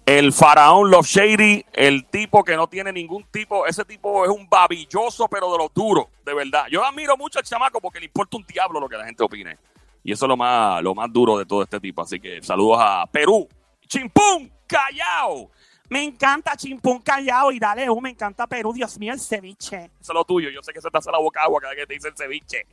El 0.06 0.32
faraón 0.34 0.90
Love 0.90 1.06
Shady, 1.06 1.64
el 1.72 2.04
tipo 2.06 2.44
que 2.44 2.56
no 2.56 2.66
tiene 2.66 2.92
ningún 2.92 3.24
tipo, 3.30 3.66
ese 3.66 3.86
tipo 3.86 4.24
es 4.24 4.30
un 4.30 4.46
babilloso, 4.48 5.28
pero 5.28 5.50
de 5.50 5.58
los 5.58 5.72
duros, 5.72 6.06
de 6.24 6.34
verdad. 6.34 6.66
Yo 6.70 6.84
admiro 6.84 7.16
mucho 7.16 7.38
al 7.38 7.44
chamaco 7.44 7.80
porque 7.80 8.00
le 8.00 8.06
importa 8.06 8.36
un 8.36 8.44
diablo 8.46 8.80
lo 8.80 8.88
que 8.88 8.98
la 8.98 9.06
gente 9.06 9.22
opine. 9.22 9.56
Y 10.02 10.12
eso 10.12 10.26
es 10.26 10.28
lo 10.28 10.36
más, 10.36 10.82
lo 10.82 10.94
más 10.94 11.10
duro 11.10 11.38
de 11.38 11.46
todo 11.46 11.62
este 11.62 11.80
tipo. 11.80 12.02
Así 12.02 12.20
que 12.20 12.42
saludos 12.42 12.78
a 12.80 13.06
Perú. 13.10 13.48
Chimpún, 13.86 14.52
Callao. 14.66 15.50
Me 15.88 16.02
encanta 16.02 16.54
Chimpún 16.56 17.00
Callao 17.00 17.50
y 17.52 17.58
dale 17.58 17.88
un, 17.88 18.02
me 18.02 18.10
encanta 18.10 18.46
Perú. 18.46 18.74
Dios 18.74 18.98
mío, 18.98 19.14
el 19.14 19.20
ceviche. 19.20 19.90
Eso 20.00 20.12
es 20.12 20.14
lo 20.14 20.24
tuyo. 20.26 20.50
Yo 20.50 20.62
sé 20.62 20.74
que 20.74 20.82
se 20.82 20.90
te 20.90 20.98
hace 20.98 21.10
la 21.10 21.18
boca 21.18 21.42
agua 21.42 21.60
cada 21.60 21.72
vez 21.72 21.82
que 21.82 21.86
te 21.86 21.94
dice 21.94 22.08
el 22.08 22.16
ceviche. 22.16 22.66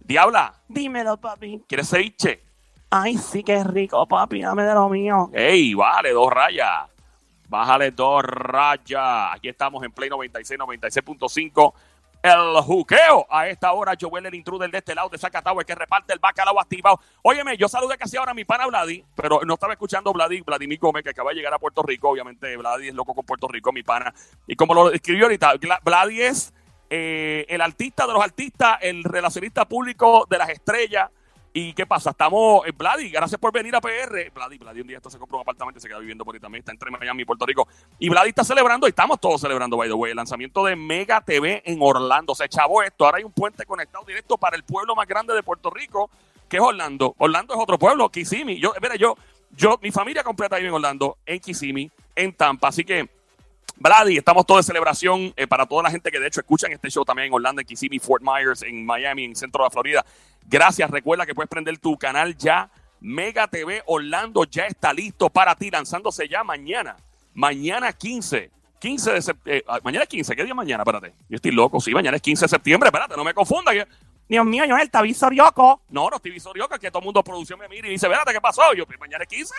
Diabla, 0.00 0.62
Dímelo, 0.68 1.18
papi. 1.18 1.62
¿quieres 1.68 1.90
ceviche? 1.90 2.42
Ay, 2.96 3.18
sí, 3.18 3.42
qué 3.42 3.64
rico, 3.64 4.06
papi. 4.06 4.40
Dame 4.42 4.62
de 4.62 4.72
lo 4.72 4.88
mío. 4.88 5.28
¡Ey, 5.32 5.74
vale! 5.74 6.12
Dos 6.12 6.32
rayas. 6.32 6.88
Bájale 7.48 7.90
dos 7.90 8.22
rayas. 8.22 9.34
Aquí 9.34 9.48
estamos 9.48 9.82
en 9.82 9.90
Play 9.90 10.08
96, 10.08 10.60
96.5. 10.60 11.74
el 12.22 12.62
juqueo. 12.62 13.26
A 13.28 13.48
esta 13.48 13.72
hora, 13.72 13.94
Joel, 14.00 14.26
el 14.26 14.34
intruder 14.36 14.70
de 14.70 14.78
este 14.78 14.94
lado 14.94 15.08
de 15.08 15.18
Zacatau, 15.18 15.58
el 15.58 15.66
que 15.66 15.74
reparte 15.74 16.12
el 16.12 16.20
bacalao 16.20 16.60
activado. 16.60 17.00
Óyeme, 17.22 17.56
yo 17.56 17.66
saludé 17.66 17.98
casi 17.98 18.16
ahora 18.16 18.30
a 18.30 18.34
mi 18.34 18.44
pana 18.44 18.68
Vladi, 18.68 19.04
pero 19.16 19.40
no 19.44 19.54
estaba 19.54 19.72
escuchando 19.72 20.12
Vladi, 20.12 20.42
Vladimir 20.42 20.78
Gómez, 20.78 21.02
que 21.02 21.10
acaba 21.10 21.30
de 21.30 21.36
llegar 21.36 21.52
a 21.52 21.58
Puerto 21.58 21.82
Rico. 21.82 22.10
Obviamente, 22.10 22.56
Vladi 22.56 22.90
es 22.90 22.94
loco 22.94 23.12
con 23.12 23.26
Puerto 23.26 23.48
Rico, 23.48 23.72
mi 23.72 23.82
pana. 23.82 24.14
Y 24.46 24.54
como 24.54 24.72
lo 24.72 24.92
escribió 24.92 25.24
ahorita, 25.24 25.54
Vladi 25.82 26.22
es 26.22 26.54
eh, 26.90 27.44
el 27.48 27.60
artista 27.60 28.06
de 28.06 28.12
los 28.12 28.22
artistas, 28.22 28.78
el 28.82 29.02
relacionista 29.02 29.64
público 29.64 30.28
de 30.30 30.38
las 30.38 30.50
estrellas. 30.50 31.10
¿Y 31.56 31.72
qué 31.72 31.86
pasa? 31.86 32.10
Estamos, 32.10 32.66
eh, 32.66 32.72
Vladi, 32.76 33.10
gracias 33.10 33.40
por 33.40 33.52
venir 33.52 33.76
a 33.76 33.80
PR. 33.80 34.28
Vladi, 34.34 34.58
Vladi 34.58 34.80
un 34.80 34.88
día 34.88 34.96
esto 34.96 35.08
se 35.08 35.20
compró 35.20 35.38
un 35.38 35.42
apartamento 35.42 35.78
y 35.78 35.80
se 35.80 35.86
queda 35.86 36.00
viviendo 36.00 36.24
por 36.24 36.34
ahí 36.34 36.40
también. 36.40 36.62
Está 36.62 36.72
entre 36.72 36.90
Miami 36.90 37.22
y 37.22 37.24
Puerto 37.24 37.46
Rico. 37.46 37.68
Y 38.00 38.08
Vladi 38.08 38.30
está 38.30 38.42
celebrando, 38.42 38.88
y 38.88 38.90
estamos 38.90 39.20
todos 39.20 39.40
celebrando, 39.40 39.76
by 39.76 39.88
the 39.88 39.94
way, 39.94 40.10
el 40.10 40.16
lanzamiento 40.16 40.64
de 40.64 40.74
Mega 40.74 41.20
TV 41.20 41.62
en 41.64 41.78
Orlando. 41.80 42.34
Se 42.34 42.48
chavó 42.48 42.82
esto. 42.82 43.04
Ahora 43.04 43.18
hay 43.18 43.24
un 43.24 43.30
puente 43.30 43.64
conectado 43.66 44.04
directo 44.04 44.36
para 44.36 44.56
el 44.56 44.64
pueblo 44.64 44.96
más 44.96 45.06
grande 45.06 45.32
de 45.32 45.44
Puerto 45.44 45.70
Rico, 45.70 46.10
que 46.48 46.56
es 46.56 46.62
Orlando. 46.62 47.14
Orlando 47.18 47.54
es 47.54 47.60
otro 47.60 47.78
pueblo, 47.78 48.08
Kissimmee. 48.08 48.58
Yo, 48.58 48.72
mira, 48.82 48.96
yo, 48.96 49.16
yo, 49.52 49.78
mi 49.80 49.92
familia 49.92 50.24
completa 50.24 50.56
vive 50.56 50.70
en 50.70 50.74
Orlando, 50.74 51.18
en 51.24 51.38
Kissimmee, 51.38 51.88
en 52.16 52.32
Tampa. 52.32 52.66
Así 52.66 52.82
que 52.82 53.08
Brady, 53.76 54.18
estamos 54.18 54.46
todos 54.46 54.64
de 54.64 54.72
celebración 54.72 55.32
eh, 55.36 55.46
para 55.46 55.66
toda 55.66 55.82
la 55.82 55.90
gente 55.90 56.10
que 56.10 56.20
de 56.20 56.28
hecho 56.28 56.40
escuchan 56.40 56.70
este 56.70 56.90
show 56.90 57.04
también 57.04 57.26
en 57.26 57.34
Orlando, 57.34 57.60
en 57.60 57.66
Kissimmee, 57.66 57.98
Fort 57.98 58.22
Myers, 58.22 58.62
en 58.62 58.86
Miami, 58.86 59.24
en 59.24 59.34
centro 59.34 59.62
de 59.62 59.66
la 59.66 59.70
Florida. 59.70 60.06
Gracias, 60.46 60.90
recuerda 60.90 61.26
que 61.26 61.34
puedes 61.34 61.48
prender 61.48 61.78
tu 61.78 61.96
canal 61.96 62.36
ya. 62.36 62.70
Mega 63.00 63.46
TV 63.48 63.82
Orlando 63.86 64.44
ya 64.44 64.66
está 64.66 64.92
listo 64.92 65.28
para 65.28 65.54
ti, 65.54 65.70
lanzándose 65.70 66.26
ya 66.28 66.42
mañana. 66.42 66.96
Mañana 67.34 67.92
15. 67.92 68.50
15 68.78 69.12
de 69.12 69.22
septiembre. 69.22 69.64
mañana 69.82 70.02
es 70.04 70.08
15. 70.08 70.36
¿Qué 70.36 70.42
día 70.42 70.52
es 70.52 70.56
mañana? 70.56 70.82
Espérate. 70.82 71.14
Yo 71.28 71.36
estoy 71.36 71.50
loco. 71.50 71.80
Sí, 71.80 71.92
mañana 71.92 72.16
es 72.16 72.22
15 72.22 72.44
de 72.44 72.48
septiembre. 72.48 72.88
Espérate, 72.88 73.16
no 73.16 73.24
me 73.24 73.34
confunda. 73.34 73.72
Dios 74.28 74.46
mío, 74.46 74.64
Joel, 74.66 74.82
está 74.82 75.02
Visorioco. 75.02 75.82
No, 75.90 76.08
no 76.08 76.16
estoy 76.16 76.30
visorioca, 76.30 76.78
que 76.78 76.90
todo 76.90 77.00
el 77.00 77.04
mundo 77.04 77.22
producción 77.22 77.58
me 77.58 77.68
mira 77.68 77.88
y 77.88 77.90
dice, 77.90 78.06
espérate, 78.06 78.32
¿qué 78.32 78.40
pasó? 78.40 78.62
Yo, 78.74 78.86
pues, 78.86 78.98
mañana 78.98 79.24
es 79.24 79.28
15. 79.28 79.54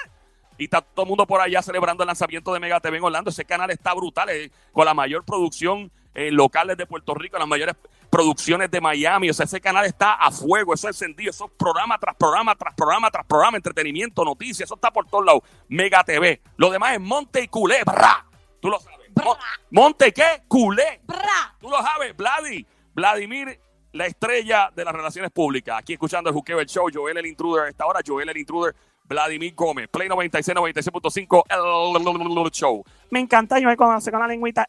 Y 0.58 0.64
está 0.66 0.82
todo 0.82 1.04
el 1.04 1.10
mundo 1.10 1.28
por 1.28 1.42
allá 1.42 1.62
celebrando 1.62 2.04
el 2.04 2.08
lanzamiento 2.08 2.54
de 2.54 2.60
Mega 2.60 2.80
TV 2.80 2.98
en 2.98 3.04
Orlando. 3.04 3.30
Ese 3.30 3.46
canal 3.46 3.70
está 3.70 3.94
brutal, 3.94 4.30
eh, 4.30 4.52
con 4.72 4.86
la 4.86 4.94
mayor 4.94 5.24
producción 5.24 5.92
eh, 6.16 6.32
locales 6.32 6.76
de 6.78 6.86
Puerto 6.88 7.14
Rico, 7.14 7.38
las 7.38 7.48
mayores 7.48 7.76
producciones 8.10 8.72
de 8.72 8.82
Miami. 8.82 9.30
O 9.30 9.34
sea, 9.34 9.44
ese 9.46 9.62
canal 9.62 9.86
está 9.86 10.14
a 10.14 10.32
fuego, 10.32 10.74
eso 10.74 10.90
es 10.90 10.96
encendido, 11.02 11.30
eso 11.30 11.46
es 11.46 11.52
programa 11.58 11.98
tras 12.00 12.16
programa, 12.16 12.56
tras 12.56 12.74
programa, 12.74 13.12
tras 13.12 13.26
programa, 13.26 13.58
entretenimiento, 13.58 14.24
noticias, 14.24 14.68
eso 14.68 14.76
está 14.76 14.92
por 14.92 15.06
todos 15.08 15.26
lados. 15.26 15.42
Mega 15.68 16.04
TV. 16.04 16.42
Lo 16.58 16.70
demás 16.72 16.94
es 16.94 17.02
Monte 17.02 17.44
y 17.44 17.48
Culé, 17.48 17.84
brá. 17.86 18.26
Tú 18.60 18.70
lo 18.70 18.80
sabes. 18.80 19.00
Mo- 19.24 19.38
Monte, 19.72 20.12
¿qué? 20.12 20.44
Culé. 20.48 21.02
¡Bra! 21.06 21.56
Tú 21.60 21.70
lo 21.70 21.78
sabes, 21.82 22.16
Vladi. 22.18 22.66
Vladimir, 22.94 23.60
la 23.94 24.06
estrella 24.08 24.72
de 24.76 24.84
las 24.86 24.94
relaciones 24.94 25.32
públicas. 25.32 25.78
Aquí 25.80 25.94
escuchando 25.94 26.30
el 26.30 26.34
Juqueo 26.34 26.60
el 26.60 26.66
Show, 26.66 26.88
Joel 26.94 27.18
el 27.18 27.26
Intruder. 27.26 27.66
A 27.66 27.70
esta 27.70 27.86
hora, 27.86 28.02
Joel 28.06 28.28
el 28.30 28.38
Intruder, 28.38 28.76
Vladimir 29.06 29.54
Gómez. 29.56 29.88
Play 29.90 30.10
96, 30.10 30.56
96.5, 30.58 32.46
el 32.46 32.52
Show. 32.52 32.84
Me 33.10 33.20
encanta 33.20 33.62
Joel 33.62 33.78
cuando 33.78 33.96
hace 33.96 34.12
con 34.12 34.20
la 34.20 34.28
lengüita. 34.28 34.68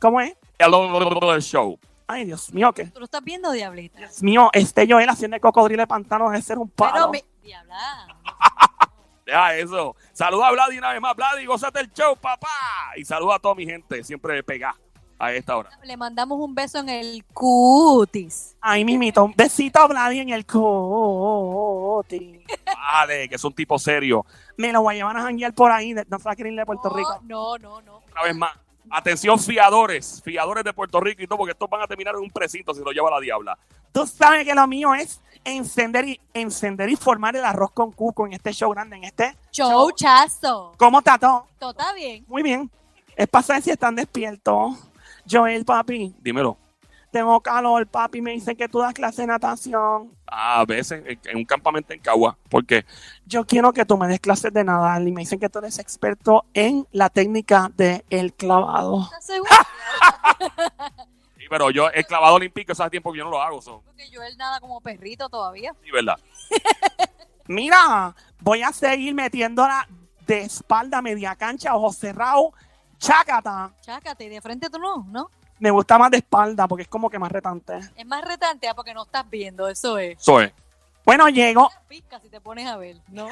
¿Cómo 0.00 0.20
es? 0.20 0.34
El 0.64 1.42
Show. 1.42 1.78
Ay, 2.06 2.24
Dios 2.24 2.52
mío, 2.52 2.72
¿qué? 2.72 2.86
¿Tú 2.86 2.98
lo 2.98 3.04
estás 3.04 3.22
viendo, 3.22 3.50
Diablita? 3.52 3.98
Dios 3.98 4.22
mío, 4.22 4.50
este 4.52 4.86
Joel 4.88 5.08
haciendo 5.08 5.36
el 5.36 5.40
cocodrilo 5.40 5.82
de 5.82 5.86
pantano 5.86 6.28
debe 6.28 6.42
ser 6.42 6.58
un 6.58 6.68
Pero 6.68 6.90
palo. 6.92 7.10
mi... 7.10 7.22
Diabla. 7.42 8.06
Deja 9.24 9.56
eso. 9.56 9.94
Saluda 10.12 10.48
a 10.48 10.52
Vladi 10.52 10.76
una 10.78 10.92
vez 10.92 11.00
más. 11.00 11.14
Vladi, 11.14 11.46
gozate 11.46 11.80
el 11.80 11.92
show, 11.92 12.16
papá. 12.16 12.48
Y 12.96 13.04
saluda 13.04 13.36
a 13.36 13.38
toda 13.38 13.54
mi 13.54 13.64
gente, 13.64 14.02
siempre 14.02 14.42
pegá 14.42 14.74
a 15.20 15.32
esta 15.32 15.56
hora. 15.56 15.70
Le 15.84 15.96
mandamos 15.96 16.38
un 16.40 16.52
beso 16.54 16.78
en 16.80 16.88
el 16.88 17.24
cutis. 17.26 18.56
Ay, 18.60 18.84
mimito, 18.84 19.22
un 19.24 19.34
besito 19.36 19.78
a 19.78 19.86
Vladi 19.86 20.18
en 20.18 20.30
el 20.30 20.44
cuti. 20.46 22.44
Vale, 22.66 23.28
que 23.28 23.36
es 23.36 23.44
un 23.44 23.52
tipo 23.52 23.78
serio. 23.78 24.26
Me 24.56 24.72
lo 24.72 24.82
voy 24.82 24.94
a 24.94 24.98
llevar 24.98 25.16
a 25.16 25.22
janguear 25.22 25.54
por 25.54 25.70
ahí, 25.70 25.92
de- 25.94 26.00
ir 26.00 26.56
de 26.56 26.66
Puerto 26.66 26.88
No, 26.90 26.96
Rico. 26.96 27.20
No, 27.22 27.56
no, 27.58 27.80
no. 27.82 28.02
Una 28.12 28.22
vez 28.24 28.34
más. 28.36 28.50
Atención, 28.88 29.38
fiadores. 29.38 30.22
Fiadores 30.24 30.64
de 30.64 30.72
Puerto 30.72 31.00
Rico 31.00 31.22
y 31.22 31.26
todo, 31.26 31.38
porque 31.38 31.52
estos 31.52 31.68
van 31.68 31.82
a 31.82 31.86
terminar 31.86 32.14
en 32.14 32.22
un 32.22 32.30
precinto 32.30 32.72
si 32.74 32.80
lo 32.80 32.92
lleva 32.92 33.10
la 33.10 33.20
diabla. 33.20 33.58
Tú 33.92 34.06
sabes 34.06 34.44
que 34.44 34.54
lo 34.54 34.66
mío 34.66 34.94
es 34.94 35.20
encender 35.44 36.08
y, 36.08 36.20
encender 36.32 36.88
y 36.88 36.96
formar 36.96 37.36
el 37.36 37.44
arroz 37.44 37.72
con 37.72 37.92
cuco 37.92 38.26
en 38.26 38.32
este 38.32 38.52
show 38.52 38.70
grande, 38.70 38.96
en 38.96 39.04
este. 39.04 39.36
Chouchazo. 39.50 40.72
¿Cómo 40.76 40.98
está 40.98 41.18
todo? 41.18 41.46
Todo 41.58 41.70
está 41.70 41.92
bien. 41.92 42.24
Muy 42.28 42.42
bien. 42.42 42.70
Es 43.16 43.28
para 43.28 43.42
saber 43.42 43.62
si 43.62 43.70
están 43.70 43.94
despiertos. 43.96 44.76
Joel, 45.30 45.64
papi, 45.64 46.14
Dímelo. 46.20 46.56
Tengo 47.10 47.40
calor, 47.40 47.86
papi. 47.86 48.20
Me 48.20 48.32
dicen 48.32 48.56
que 48.56 48.68
tú 48.68 48.78
das 48.78 48.94
clase 48.94 49.22
de 49.22 49.28
natación. 49.28 50.16
A 50.26 50.64
veces 50.64 51.02
en, 51.04 51.20
en 51.24 51.36
un 51.36 51.44
campamento 51.44 51.92
en 51.92 52.00
Cagua. 52.00 52.36
porque 52.48 52.84
Yo 53.26 53.44
quiero 53.44 53.72
que 53.72 53.84
tú 53.84 53.96
me 53.96 54.06
des 54.06 54.20
clases 54.20 54.52
de 54.52 54.64
nadar 54.64 55.02
y 55.02 55.12
me 55.12 55.20
dicen 55.20 55.40
que 55.40 55.48
tú 55.48 55.58
eres 55.58 55.78
experto 55.78 56.44
en 56.54 56.86
la 56.92 57.10
técnica 57.10 57.70
del 57.76 58.04
el 58.10 58.32
clavado. 58.32 59.04
¿Estás 59.04 59.26
seguro? 59.26 59.50
Sí, 61.36 61.46
pero 61.48 61.70
yo, 61.70 61.88
el 61.88 62.04
clavado 62.04 62.34
olímpico, 62.34 62.72
hace 62.72 62.90
tiempo 62.90 63.12
que 63.12 63.18
yo 63.18 63.24
no 63.24 63.30
lo 63.30 63.40
hago. 63.40 63.62
So. 63.62 63.82
Porque 63.86 64.10
yo 64.10 64.22
él 64.22 64.36
nada 64.36 64.60
como 64.60 64.82
perrito 64.82 65.30
todavía. 65.30 65.74
Sí, 65.82 65.90
¿verdad? 65.90 66.18
Mira, 67.48 68.14
voy 68.40 68.62
a 68.62 68.72
seguir 68.72 69.14
metiéndola 69.14 69.88
de 70.26 70.42
espalda, 70.42 71.00
media 71.00 71.34
cancha, 71.36 71.74
ojos 71.74 71.96
cerrados. 71.96 72.52
Chácata. 72.98 73.72
Chácate, 73.80 74.28
de 74.28 74.42
frente 74.42 74.68
tú 74.68 74.78
no, 74.78 75.06
¿no? 75.08 75.30
Me 75.60 75.70
gusta 75.70 75.98
más 75.98 76.10
de 76.10 76.16
espalda 76.16 76.66
porque 76.66 76.82
es 76.82 76.88
como 76.88 77.08
que 77.08 77.18
más 77.18 77.30
retante. 77.30 77.78
Es 77.94 78.06
más 78.06 78.24
retante 78.24 78.66
ah, 78.66 78.74
porque 78.74 78.94
no 78.94 79.04
estás 79.04 79.28
viendo, 79.28 79.68
eso 79.68 79.98
es. 79.98 80.18
Eso 80.18 80.40
es. 80.40 80.52
Bueno, 81.04 81.28
llego, 81.28 81.70
Pica 81.88 82.20
si 82.20 82.28
te 82.28 82.40
pones 82.40 82.66
a 82.66 82.76
ver, 82.76 82.96
¿no? 83.08 83.28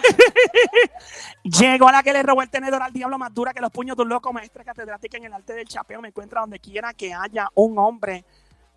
llego 1.45 1.89
a 1.89 1.93
la 1.93 2.03
que 2.03 2.13
le 2.13 2.23
robó 2.23 2.43
el 2.43 2.51
tenedor 2.51 2.83
al 2.83 2.93
diablo 2.93 3.19
más 3.19 3.33
dura 3.33 3.53
que 3.53 3.61
los 3.61 3.71
puños 3.71 3.97
de 3.97 4.03
un 4.03 4.09
loco, 4.09 4.33
maestra 4.33 4.65
catedrática 4.65 5.17
en 5.17 5.25
el 5.25 5.33
arte 5.33 5.55
del 5.55 5.67
chapeo. 5.67 6.01
Me 6.01 6.09
encuentra 6.09 6.41
donde 6.41 6.59
quiera 6.59 6.93
que 6.95 7.13
haya 7.15 7.49
un 7.55 7.79
hombre 7.79 8.25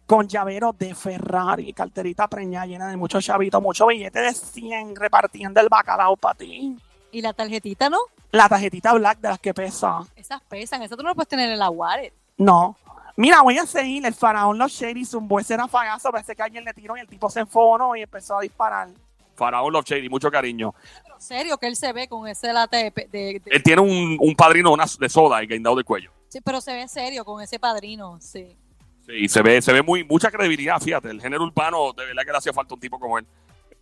con 0.05 0.27
llavero 0.27 0.73
de 0.77 0.93
Ferrari, 0.93 1.73
carterita 1.73 2.27
preñada 2.27 2.65
llena 2.65 2.89
de 2.89 2.97
muchos 2.97 3.23
chavitos, 3.23 3.61
mucho 3.61 3.87
billete 3.87 4.19
de 4.19 4.33
100 4.33 4.95
repartiendo 4.95 5.59
el 5.61 5.69
bacalao 5.69 6.15
para 6.15 6.35
ti. 6.35 6.77
Y 7.11 7.21
la 7.21 7.33
tarjetita, 7.33 7.89
¿no? 7.89 7.97
La 8.31 8.47
tarjetita 8.47 8.93
black 8.93 9.19
de 9.19 9.29
las 9.29 9.39
que 9.39 9.53
pesa. 9.53 10.01
Esas 10.15 10.41
pesan, 10.41 10.81
esas 10.83 10.97
tú 10.97 11.03
no 11.03 11.09
las 11.09 11.15
puedes 11.15 11.29
tener 11.29 11.49
en 11.49 11.59
la 11.59 11.69
wallet. 11.69 12.13
No. 12.37 12.77
Mira, 13.21 13.41
voy 13.41 13.57
a 13.57 13.65
seguir. 13.65 14.05
El 14.05 14.13
faraón 14.15 14.57
Los 14.57 14.71
Shady 14.71 15.05
zumbó 15.05 15.39
ese 15.39 15.55
rafagazo. 15.55 16.11
Parece 16.11 16.35
que 16.35 16.41
alguien 16.41 16.63
le 16.65 16.73
tiró 16.73 16.97
y 16.97 17.01
el 17.01 17.07
tipo 17.07 17.29
se 17.29 17.41
enfonó 17.41 17.95
y 17.95 18.01
empezó 18.01 18.37
a 18.39 18.41
disparar. 18.41 18.89
Faraón 19.35 19.71
Love 19.73 19.85
Shady, 19.85 20.09
mucho 20.09 20.29
cariño. 20.31 20.73
Pero 21.03 21.19
serio 21.19 21.57
que 21.57 21.67
él 21.67 21.75
se 21.75 21.93
ve 21.93 22.07
con 22.07 22.27
ese 22.27 22.51
late 22.51 22.77
de... 22.77 22.91
de- 22.91 23.39
de- 23.39 23.41
Él 23.45 23.63
tiene 23.63 23.81
un, 23.81 24.17
un 24.19 24.35
padrino 24.35 24.71
una, 24.71 24.85
de 24.99 25.07
soda 25.09 25.41
y 25.43 25.47
guindado 25.47 25.75
del 25.75 25.85
cuello. 25.85 26.11
sí, 26.29 26.41
pero 26.41 26.61
se 26.61 26.73
ve 26.73 26.87
serio 26.87 27.23
con 27.23 27.41
ese 27.41 27.59
padrino, 27.59 28.17
sí. 28.19 28.57
Sí, 29.05 29.27
se 29.27 29.41
ve, 29.41 29.61
se 29.61 29.71
ve 29.73 29.81
muy, 29.83 30.03
mucha 30.03 30.29
credibilidad, 30.31 30.79
fíjate. 30.79 31.09
El 31.09 31.21
género 31.21 31.43
urbano, 31.43 31.93
de 31.93 32.05
verdad 32.05 32.23
que 32.23 32.31
le 32.31 32.37
hacía 32.37 32.53
falta 32.53 32.73
un 32.75 32.79
tipo 32.79 32.99
como 32.99 33.17
él. 33.19 33.25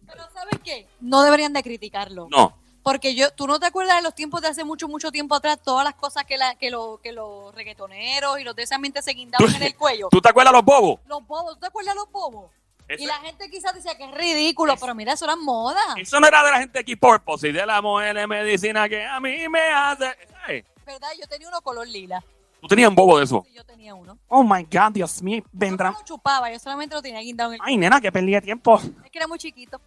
Pero 0.06 0.24
¿sabes 0.34 0.60
qué? 0.64 0.88
No 1.02 1.22
deberían 1.24 1.54
de 1.54 1.62
criticarlo. 1.64 2.28
No. 2.30 2.58
Porque 2.84 3.14
yo, 3.16 3.32
tú 3.32 3.46
no 3.48 3.60
te 3.60 3.66
acuerdas 3.66 3.98
de 3.98 4.02
los 4.04 4.16
tiempos 4.16 4.42
de 4.42 4.48
hace 4.48 4.64
mucho, 4.64 4.88
mucho 4.88 5.12
tiempo 5.12 5.36
atrás, 5.36 5.60
todas 5.64 5.84
las 5.84 5.96
cosas 5.96 6.24
que, 6.26 6.38
la, 6.38 6.56
que, 6.56 6.70
lo, 6.72 7.00
que 7.04 7.12
los 7.12 7.54
reggaetoneros 7.54 8.40
y 8.40 8.44
los 8.44 8.56
de 8.56 8.64
esa 8.64 8.78
mente 8.78 9.02
se 9.02 9.12
guindaban 9.12 9.54
en 9.56 9.64
el 9.64 9.76
cuello. 9.76 10.08
¿Tú 10.12 10.22
te 10.22 10.30
acuerdas 10.30 10.54
de 10.54 10.58
los 10.58 10.66
bobos? 10.66 11.00
Los 11.06 11.26
bobos, 11.28 11.56
¿tú 11.56 11.60
te 11.62 11.68
acuerdas 11.68 11.94
de 11.94 12.00
los 12.00 12.12
bobos? 12.12 12.52
Ese- 12.88 13.04
Y 13.04 13.06
la 13.06 13.16
gente 13.20 13.50
quizás 13.52 13.76
decía 13.76 13.96
que 13.96 14.06
es 14.06 14.12
ridículo, 14.12 14.76
pero 14.80 14.96
mira, 14.96 15.14
eso 15.14 15.26
era 15.26 15.36
moda. 15.36 15.80
Eso 15.98 16.20
no 16.20 16.28
era 16.28 16.44
de 16.44 16.52
la 16.52 16.60
gente 16.60 16.80
aquí 16.80 16.96
Purpose 16.96 17.50
y 17.50 17.52
de 17.52 17.66
la 17.66 17.82
mujer 17.82 18.16
de 18.16 18.26
medicina 18.26 18.88
que 18.90 19.06
a 19.06 19.20
mí 19.20 19.48
me 19.50 19.62
hace. 19.72 20.16
¿Sabes? 20.32 20.66
¿Verdad? 20.86 21.10
Yo 21.20 21.28
tenía 21.28 21.48
uno 21.50 21.62
color 21.62 21.88
lila. 21.88 22.24
Tú 22.62 22.68
tenías 22.68 22.90
un 22.90 22.96
bobo 22.96 23.18
de 23.20 23.24
eso. 23.26 23.46
Sí, 23.48 23.54
yo 23.54 23.64
tenía 23.64 23.94
uno. 23.96 24.18
Oh 24.28 24.44
my 24.44 24.64
God, 24.64 24.92
Dios 24.92 25.22
mío. 25.22 25.44
Yo 25.44 25.50
Vendrán. 25.54 25.94
no 25.94 26.00
lo 26.00 26.04
chupaba, 26.06 26.52
yo 26.52 26.60
solamente 26.60 26.94
lo 26.96 27.02
tenía 27.02 27.22
guindado 27.22 27.52
en 27.54 27.56
el 27.56 27.62
Ay, 27.64 27.78
nena, 27.78 28.02
que 28.02 28.12
perdí 28.12 28.32
de 28.34 28.42
tiempo. 28.42 28.78
Es 29.06 29.12
que 29.12 29.18
era 29.20 29.28
muy 29.28 29.38
chiquito. 29.40 29.80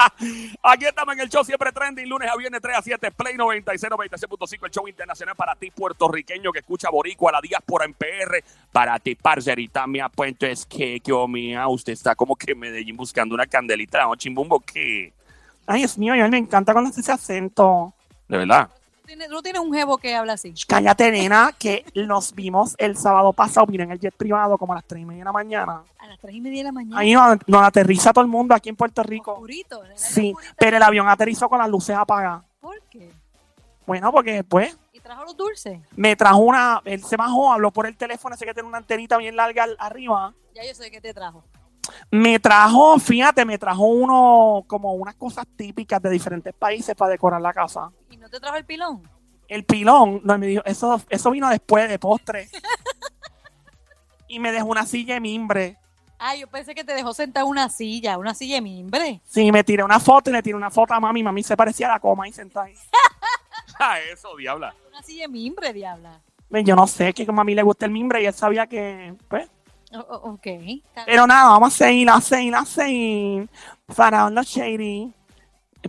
Aquí 0.62 0.84
estamos 0.84 1.14
en 1.14 1.20
el 1.20 1.28
show 1.28 1.44
siempre 1.44 1.72
trending, 1.72 2.08
lunes 2.08 2.30
a 2.30 2.36
viernes 2.36 2.60
3 2.60 2.76
a 2.76 2.82
7, 2.82 3.10
Play 3.12 3.36
96, 3.36 3.92
96.5, 3.92 4.64
el 4.64 4.70
show 4.70 4.88
internacional 4.88 5.36
para 5.36 5.54
ti 5.54 5.70
puertorriqueño 5.70 6.52
que 6.52 6.60
escucha 6.60 6.90
boricua, 6.90 7.32
la 7.32 7.40
diáspora 7.40 7.84
en 7.84 7.94
PR, 7.94 8.42
para 8.72 8.98
ti 8.98 9.14
parcerita 9.14 9.86
mía, 9.86 10.08
pues 10.08 10.30
entonces 10.30 10.66
que 10.66 11.00
yo 11.04 11.26
mía, 11.28 11.66
usted 11.68 11.92
está 11.92 12.14
como 12.14 12.36
que 12.36 12.52
en 12.52 12.58
Medellín 12.58 12.96
buscando 12.96 13.34
una 13.34 13.46
candelita, 13.46 14.04
¿no, 14.04 14.16
chimbumbo? 14.16 14.60
¿Qué? 14.60 15.12
Ay, 15.66 15.80
Dios 15.80 15.98
mío, 15.98 16.14
a 16.14 16.16
mí 16.16 16.30
me 16.30 16.38
encanta 16.38 16.72
cuando 16.72 16.90
hace 16.90 17.00
ese 17.00 17.12
acento. 17.12 17.94
De 18.28 18.38
verdad. 18.38 18.70
¿Tú 19.10 19.16
tienes, 19.16 19.28
tú 19.28 19.42
tienes 19.42 19.60
un 19.60 19.74
jevo 19.74 19.98
que 19.98 20.14
habla 20.14 20.34
así. 20.34 20.54
Cállate, 20.68 21.10
nena, 21.10 21.52
que 21.58 21.84
nos 21.96 22.32
vimos 22.32 22.76
el 22.78 22.96
sábado 22.96 23.32
pasado, 23.32 23.66
miren, 23.66 23.88
en 23.88 23.94
el 23.94 23.98
jet 23.98 24.14
privado 24.14 24.56
como 24.56 24.72
a 24.72 24.76
las 24.76 24.84
3 24.84 25.02
y 25.02 25.04
media 25.04 25.22
de 25.22 25.24
la 25.24 25.32
mañana. 25.32 25.82
A 25.98 26.06
las 26.06 26.20
tres 26.20 26.32
y 26.32 26.40
media 26.40 26.58
de 26.58 26.64
la 26.64 26.72
mañana. 26.72 27.00
Ahí 27.00 27.12
nos, 27.12 27.38
nos 27.48 27.60
aterriza 27.60 28.12
todo 28.12 28.22
el 28.22 28.30
mundo 28.30 28.54
aquí 28.54 28.68
en 28.68 28.76
Puerto 28.76 29.02
Rico. 29.02 29.32
Oscurito, 29.32 29.82
Sí, 29.96 30.32
pero 30.56 30.76
el 30.76 30.82
avión 30.84 31.08
aterrizó 31.08 31.48
con 31.48 31.58
las 31.58 31.68
luces 31.68 31.96
apagadas. 31.96 32.44
¿Por 32.60 32.80
qué? 32.82 33.10
Bueno, 33.84 34.12
porque 34.12 34.34
después, 34.34 34.78
Y 34.92 35.00
trajo 35.00 35.24
los 35.24 35.36
dulces? 35.36 35.80
Me 35.96 36.14
trajo 36.14 36.38
una, 36.38 36.80
él 36.84 37.02
se 37.02 37.16
bajó, 37.16 37.52
habló 37.52 37.72
por 37.72 37.88
el 37.88 37.96
teléfono, 37.96 38.36
ese 38.36 38.46
que 38.46 38.54
tiene 38.54 38.68
una 38.68 38.78
antenita 38.78 39.16
bien 39.16 39.34
larga 39.34 39.66
arriba. 39.80 40.32
Ya 40.54 40.64
yo 40.64 40.72
sé 40.72 40.88
qué 40.88 41.00
te 41.00 41.12
trajo. 41.12 41.42
Me 42.12 42.38
trajo, 42.38 42.96
fíjate, 43.00 43.44
me 43.44 43.58
trajo 43.58 43.86
uno, 43.86 44.62
como 44.68 44.94
unas 44.94 45.16
cosas 45.16 45.48
típicas 45.56 46.00
de 46.00 46.10
diferentes 46.10 46.54
países 46.54 46.94
para 46.94 47.10
decorar 47.10 47.40
la 47.40 47.52
casa. 47.52 47.90
¿Y 48.30 48.32
no 48.32 48.38
te 48.38 48.40
trajo 48.40 48.56
el 48.56 48.64
pilón? 48.64 49.02
El 49.48 49.64
pilón, 49.64 50.20
no, 50.22 50.38
me 50.38 50.46
dijo, 50.46 50.62
eso, 50.64 51.02
eso 51.08 51.30
vino 51.32 51.48
después 51.48 51.88
de 51.88 51.98
postre. 51.98 52.48
y 54.28 54.38
me 54.38 54.52
dejó 54.52 54.66
una 54.68 54.86
silla 54.86 55.14
de 55.14 55.20
mimbre. 55.20 55.76
Ah, 56.18 56.36
yo 56.36 56.46
pensé 56.46 56.74
que 56.74 56.84
te 56.84 56.92
dejó 56.94 57.12
sentar 57.14 57.42
en 57.42 57.48
una 57.48 57.68
silla, 57.68 58.18
una 58.18 58.34
silla 58.34 58.56
de 58.56 58.60
mimbre. 58.60 59.20
Sí, 59.26 59.50
me 59.50 59.64
tiré 59.64 59.82
una 59.82 59.98
foto 59.98 60.30
y 60.30 60.32
le 60.34 60.42
tiré 60.42 60.54
una 60.54 60.70
foto 60.70 60.94
a 60.94 61.00
mami. 61.00 61.22
Mami 61.22 61.42
se 61.42 61.56
parecía 61.56 61.88
a 61.88 61.92
la 61.94 61.98
coma 62.00 62.28
y 62.28 62.32
sentada 62.32 62.66
ahí. 62.66 62.74
Ah, 63.82 63.98
eso, 63.98 64.36
diabla. 64.36 64.74
Una 64.90 65.02
silla 65.02 65.22
de 65.22 65.28
mimbre, 65.28 65.72
diabla. 65.72 66.20
Ven, 66.50 66.66
Yo 66.66 66.76
no 66.76 66.86
sé, 66.86 67.14
que 67.14 67.22
a 67.26 67.32
mami 67.32 67.54
le 67.54 67.62
gusta 67.62 67.86
el 67.86 67.92
mimbre 67.92 68.22
y 68.22 68.26
él 68.26 68.34
sabía 68.34 68.66
que, 68.66 69.14
pues. 69.26 69.48
O- 69.92 69.98
o- 70.00 70.32
ok. 70.34 70.46
Está- 70.46 71.04
Pero 71.06 71.26
nada, 71.26 71.48
vamos 71.48 71.72
a 71.74 71.76
seguir, 71.86 72.10
a 72.10 72.20
seguir, 72.20 72.54
a 72.54 72.64
seguir. 72.66 73.48
Faraón 73.88 74.34
Los 74.34 74.48
Shady 74.48 75.14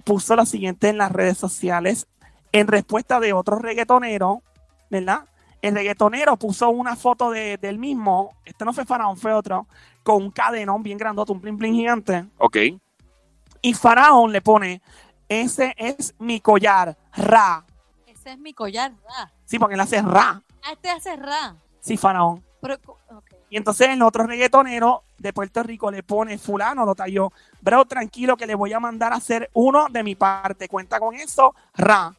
puso 0.05 0.37
lo 0.37 0.45
siguiente 0.45 0.87
en 0.87 0.97
las 0.99 1.11
redes 1.11 1.37
sociales 1.37 2.07
en 2.51 2.67
respuesta 2.67 3.19
de 3.19 3.33
otro 3.33 3.59
reggaetonero, 3.59 4.41
¿verdad? 4.89 5.25
El 5.61 5.75
reggaetonero 5.75 6.37
puso 6.37 6.69
una 6.69 6.95
foto 6.95 7.29
de, 7.29 7.57
del 7.57 7.77
mismo, 7.77 8.35
este 8.45 8.65
no 8.65 8.73
fue 8.73 8.85
Faraón, 8.85 9.15
fue 9.17 9.31
otro, 9.33 9.67
con 10.03 10.15
un 10.23 10.31
cadenón 10.31 10.81
bien 10.81 10.97
grandote, 10.97 11.31
un 11.31 11.39
bling 11.41 11.57
bling 11.57 11.73
gigante. 11.75 12.25
Ok. 12.39 12.57
Y 13.61 13.73
Faraón 13.75 14.31
le 14.31 14.41
pone, 14.41 14.81
ese 15.29 15.73
es 15.77 16.15
mi 16.17 16.39
collar, 16.41 16.97
ra. 17.15 17.63
Ese 18.07 18.31
es 18.31 18.39
mi 18.39 18.53
collar, 18.53 18.91
ra. 19.03 19.31
Sí, 19.45 19.59
porque 19.59 19.75
él 19.75 19.81
hace 19.81 20.01
ra. 20.01 20.41
Ah, 20.63 20.71
este 20.73 20.89
hace 20.89 21.15
ra. 21.15 21.55
Sí, 21.79 21.95
Faraón. 21.95 22.43
Pero, 22.61 22.79
co- 22.81 22.97
ok. 23.09 23.25
Y 23.51 23.57
entonces 23.57 23.89
el 23.89 24.01
otro 24.01 24.25
reggaetonero 24.25 25.03
de 25.17 25.33
Puerto 25.33 25.61
Rico 25.61 25.91
le 25.91 26.01
pone, 26.03 26.37
fulano, 26.37 26.85
lo 26.85 26.95
talló, 26.95 27.31
bro, 27.61 27.85
tranquilo 27.85 28.37
que 28.37 28.47
le 28.47 28.55
voy 28.55 28.73
a 28.73 28.79
mandar 28.79 29.13
a 29.13 29.17
hacer 29.17 29.49
uno 29.53 29.87
de 29.89 30.03
mi 30.03 30.15
parte, 30.15 30.67
cuenta 30.67 30.99
con 30.99 31.13
eso, 31.15 31.53
ra. 31.75 32.15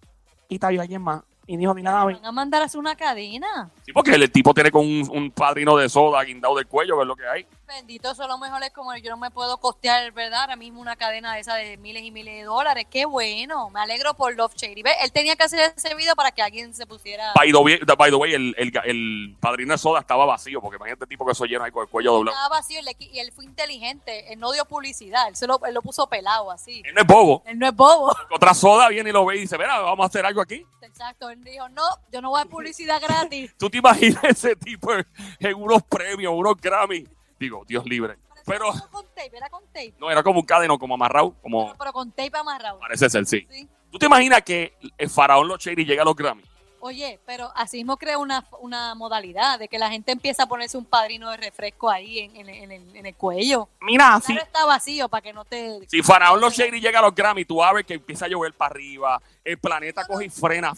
Y 0.52 0.58
talló 0.58 0.80
a 0.80 0.82
alguien 0.82 1.00
más. 1.00 1.22
Y 1.46 1.56
dijo, 1.56 1.74
ni 1.74 1.82
nada, 1.82 2.04
Van 2.04 2.24
a 2.24 2.30
mandar 2.30 2.60
a 2.62 2.66
hacer 2.66 2.78
una 2.78 2.94
cadena. 2.94 3.70
Sí, 3.92 3.92
porque 3.92 4.14
el, 4.14 4.22
el 4.22 4.30
tipo 4.30 4.54
tiene 4.54 4.70
con 4.70 4.86
un, 4.86 5.08
un 5.12 5.30
padrino 5.30 5.76
de 5.76 5.88
soda 5.88 6.22
guindado 6.24 6.56
del 6.56 6.66
cuello, 6.66 6.96
que 6.96 7.02
es 7.02 7.08
lo 7.08 7.16
que 7.16 7.26
hay. 7.26 7.46
Bendito, 7.74 8.10
eso 8.10 8.24
a 8.24 8.28
lo 8.28 8.36
mejor 8.36 8.62
es 8.62 8.70
como 8.70 8.94
yo 8.96 9.10
no 9.10 9.16
me 9.16 9.30
puedo 9.30 9.56
costear, 9.56 10.12
¿verdad? 10.12 10.42
Ahora 10.42 10.56
mismo 10.56 10.80
una 10.80 10.94
cadena 10.94 11.32
de 11.32 11.40
esa 11.40 11.54
de 11.54 11.78
miles 11.78 12.02
y 12.02 12.10
miles 12.10 12.34
de 12.34 12.42
dólares. 12.42 12.86
Qué 12.90 13.06
bueno. 13.06 13.70
Me 13.70 13.80
alegro 13.80 14.12
por 14.12 14.36
Love 14.36 14.54
Shady. 14.54 14.82
¿Ves? 14.82 14.92
Él 15.02 15.10
tenía 15.10 15.36
que 15.36 15.44
hacer 15.44 15.72
ese 15.74 15.94
video 15.94 16.14
para 16.14 16.32
que 16.32 16.42
alguien 16.42 16.74
se 16.74 16.86
pusiera. 16.86 17.32
By 17.34 17.50
the 17.50 17.56
way, 17.56 17.78
by 17.96 18.10
the 18.10 18.16
way, 18.16 18.34
el, 18.34 18.54
el, 18.58 18.72
el 18.84 19.36
padrino 19.40 19.72
de 19.72 19.78
soda 19.78 20.00
estaba 20.00 20.26
vacío, 20.26 20.60
porque 20.60 20.76
imagínate 20.76 21.04
el 21.04 21.08
tipo 21.08 21.24
que 21.24 21.32
eso 21.32 21.46
lleno 21.46 21.64
ahí 21.64 21.70
con 21.70 21.82
el 21.82 21.88
cuello 21.88 22.12
doblado. 22.12 22.36
Estaba 22.36 22.56
vacío 22.56 22.80
y, 22.98 23.18
él 23.18 23.32
fue 23.32 23.46
inteligente. 23.46 24.30
Él 24.32 24.38
no 24.38 24.52
dio 24.52 24.66
publicidad. 24.66 25.28
Él, 25.28 25.36
se 25.36 25.46
lo, 25.46 25.58
él 25.64 25.72
lo 25.72 25.80
puso 25.80 26.06
pelado 26.06 26.50
así. 26.50 26.82
Él 26.84 26.94
no 26.94 27.00
es 27.00 27.06
bobo. 27.06 27.42
Él 27.46 27.58
no 27.58 27.66
es 27.66 27.74
bobo. 27.74 28.14
Otra 28.30 28.52
soda 28.52 28.88
viene 28.88 29.08
y 29.08 29.12
lo 29.14 29.24
ve 29.24 29.36
y 29.36 29.40
dice, 29.40 29.56
mira, 29.56 29.78
vamos 29.80 30.04
a 30.04 30.08
hacer 30.08 30.26
algo 30.26 30.42
aquí. 30.42 30.66
Exacto. 30.82 31.30
Él 31.30 31.42
dijo, 31.42 31.70
no, 31.70 31.84
yo 32.12 32.20
no 32.20 32.28
voy 32.28 32.42
a 32.42 32.44
publicidad 32.44 33.00
gratis. 33.00 33.54
¿Tú 33.58 33.70
te 33.70 33.78
imaginas 33.82 34.24
ese 34.24 34.56
tipo 34.56 34.90
en, 34.92 35.54
unos 35.54 35.82
premios, 35.82 36.32
unos 36.34 36.56
Grammy? 36.60 37.06
Digo, 37.38 37.64
Dios 37.66 37.84
libre. 37.84 38.16
Pero 38.44 38.72
con 38.90 39.06
tape, 39.14 39.36
era 39.36 39.48
con 39.48 39.64
tape. 39.66 39.94
no, 39.98 40.10
era 40.10 40.22
como 40.22 40.40
un 40.40 40.46
cadeno, 40.46 40.78
como 40.78 40.94
amarrado, 40.94 41.34
como 41.42 41.74
Pero 41.76 41.92
con 41.92 42.10
tape 42.10 42.36
amarrado. 42.36 42.78
parece 42.80 43.08
ser, 43.08 43.24
sí. 43.26 43.46
Sí. 43.50 43.68
¿Tú 43.90 43.98
te 43.98 44.06
imaginas 44.06 44.42
que 44.42 44.74
el 44.96 45.10
faraón 45.10 45.46
Los 45.46 45.62
Shady 45.62 45.84
llega 45.84 46.02
a 46.02 46.04
los 46.04 46.16
Grammy? 46.16 46.42
Oye, 46.84 47.20
pero 47.24 47.52
así 47.54 47.76
mismo 47.76 47.96
crea 47.96 48.18
una, 48.18 48.44
una 48.60 48.96
modalidad 48.96 49.56
de 49.58 49.68
que 49.68 49.78
la 49.78 49.88
gente 49.88 50.10
empieza 50.10 50.42
a 50.42 50.46
ponerse 50.46 50.76
un 50.76 50.84
padrino 50.84 51.30
de 51.30 51.36
refresco 51.36 51.88
ahí 51.88 52.18
en, 52.18 52.34
en- 52.36 52.48
en 52.48 52.72
el, 52.72 52.96
en 52.96 53.06
el 53.06 53.14
cuello. 53.14 53.68
Mira, 53.80 54.18
Claro 54.26 54.42
está 54.42 54.64
vacío 54.66 55.08
para 55.08 55.22
que 55.22 55.32
no 55.32 55.44
te... 55.44 55.78
Si 55.88 56.02
Faraón 56.02 56.40
Los 56.40 56.54
Shady 56.54 56.80
llega 56.80 56.98
a 56.98 57.02
los 57.02 57.14
Grammy, 57.14 57.44
tú 57.44 57.60
ver 57.72 57.84
que 57.84 57.94
empieza 57.94 58.24
a 58.24 58.28
llover 58.28 58.52
para 58.54 58.72
arriba, 58.72 59.22
el 59.44 59.58
planeta 59.58 60.04
coge 60.06 60.24
y 60.24 60.28
frena, 60.28 60.72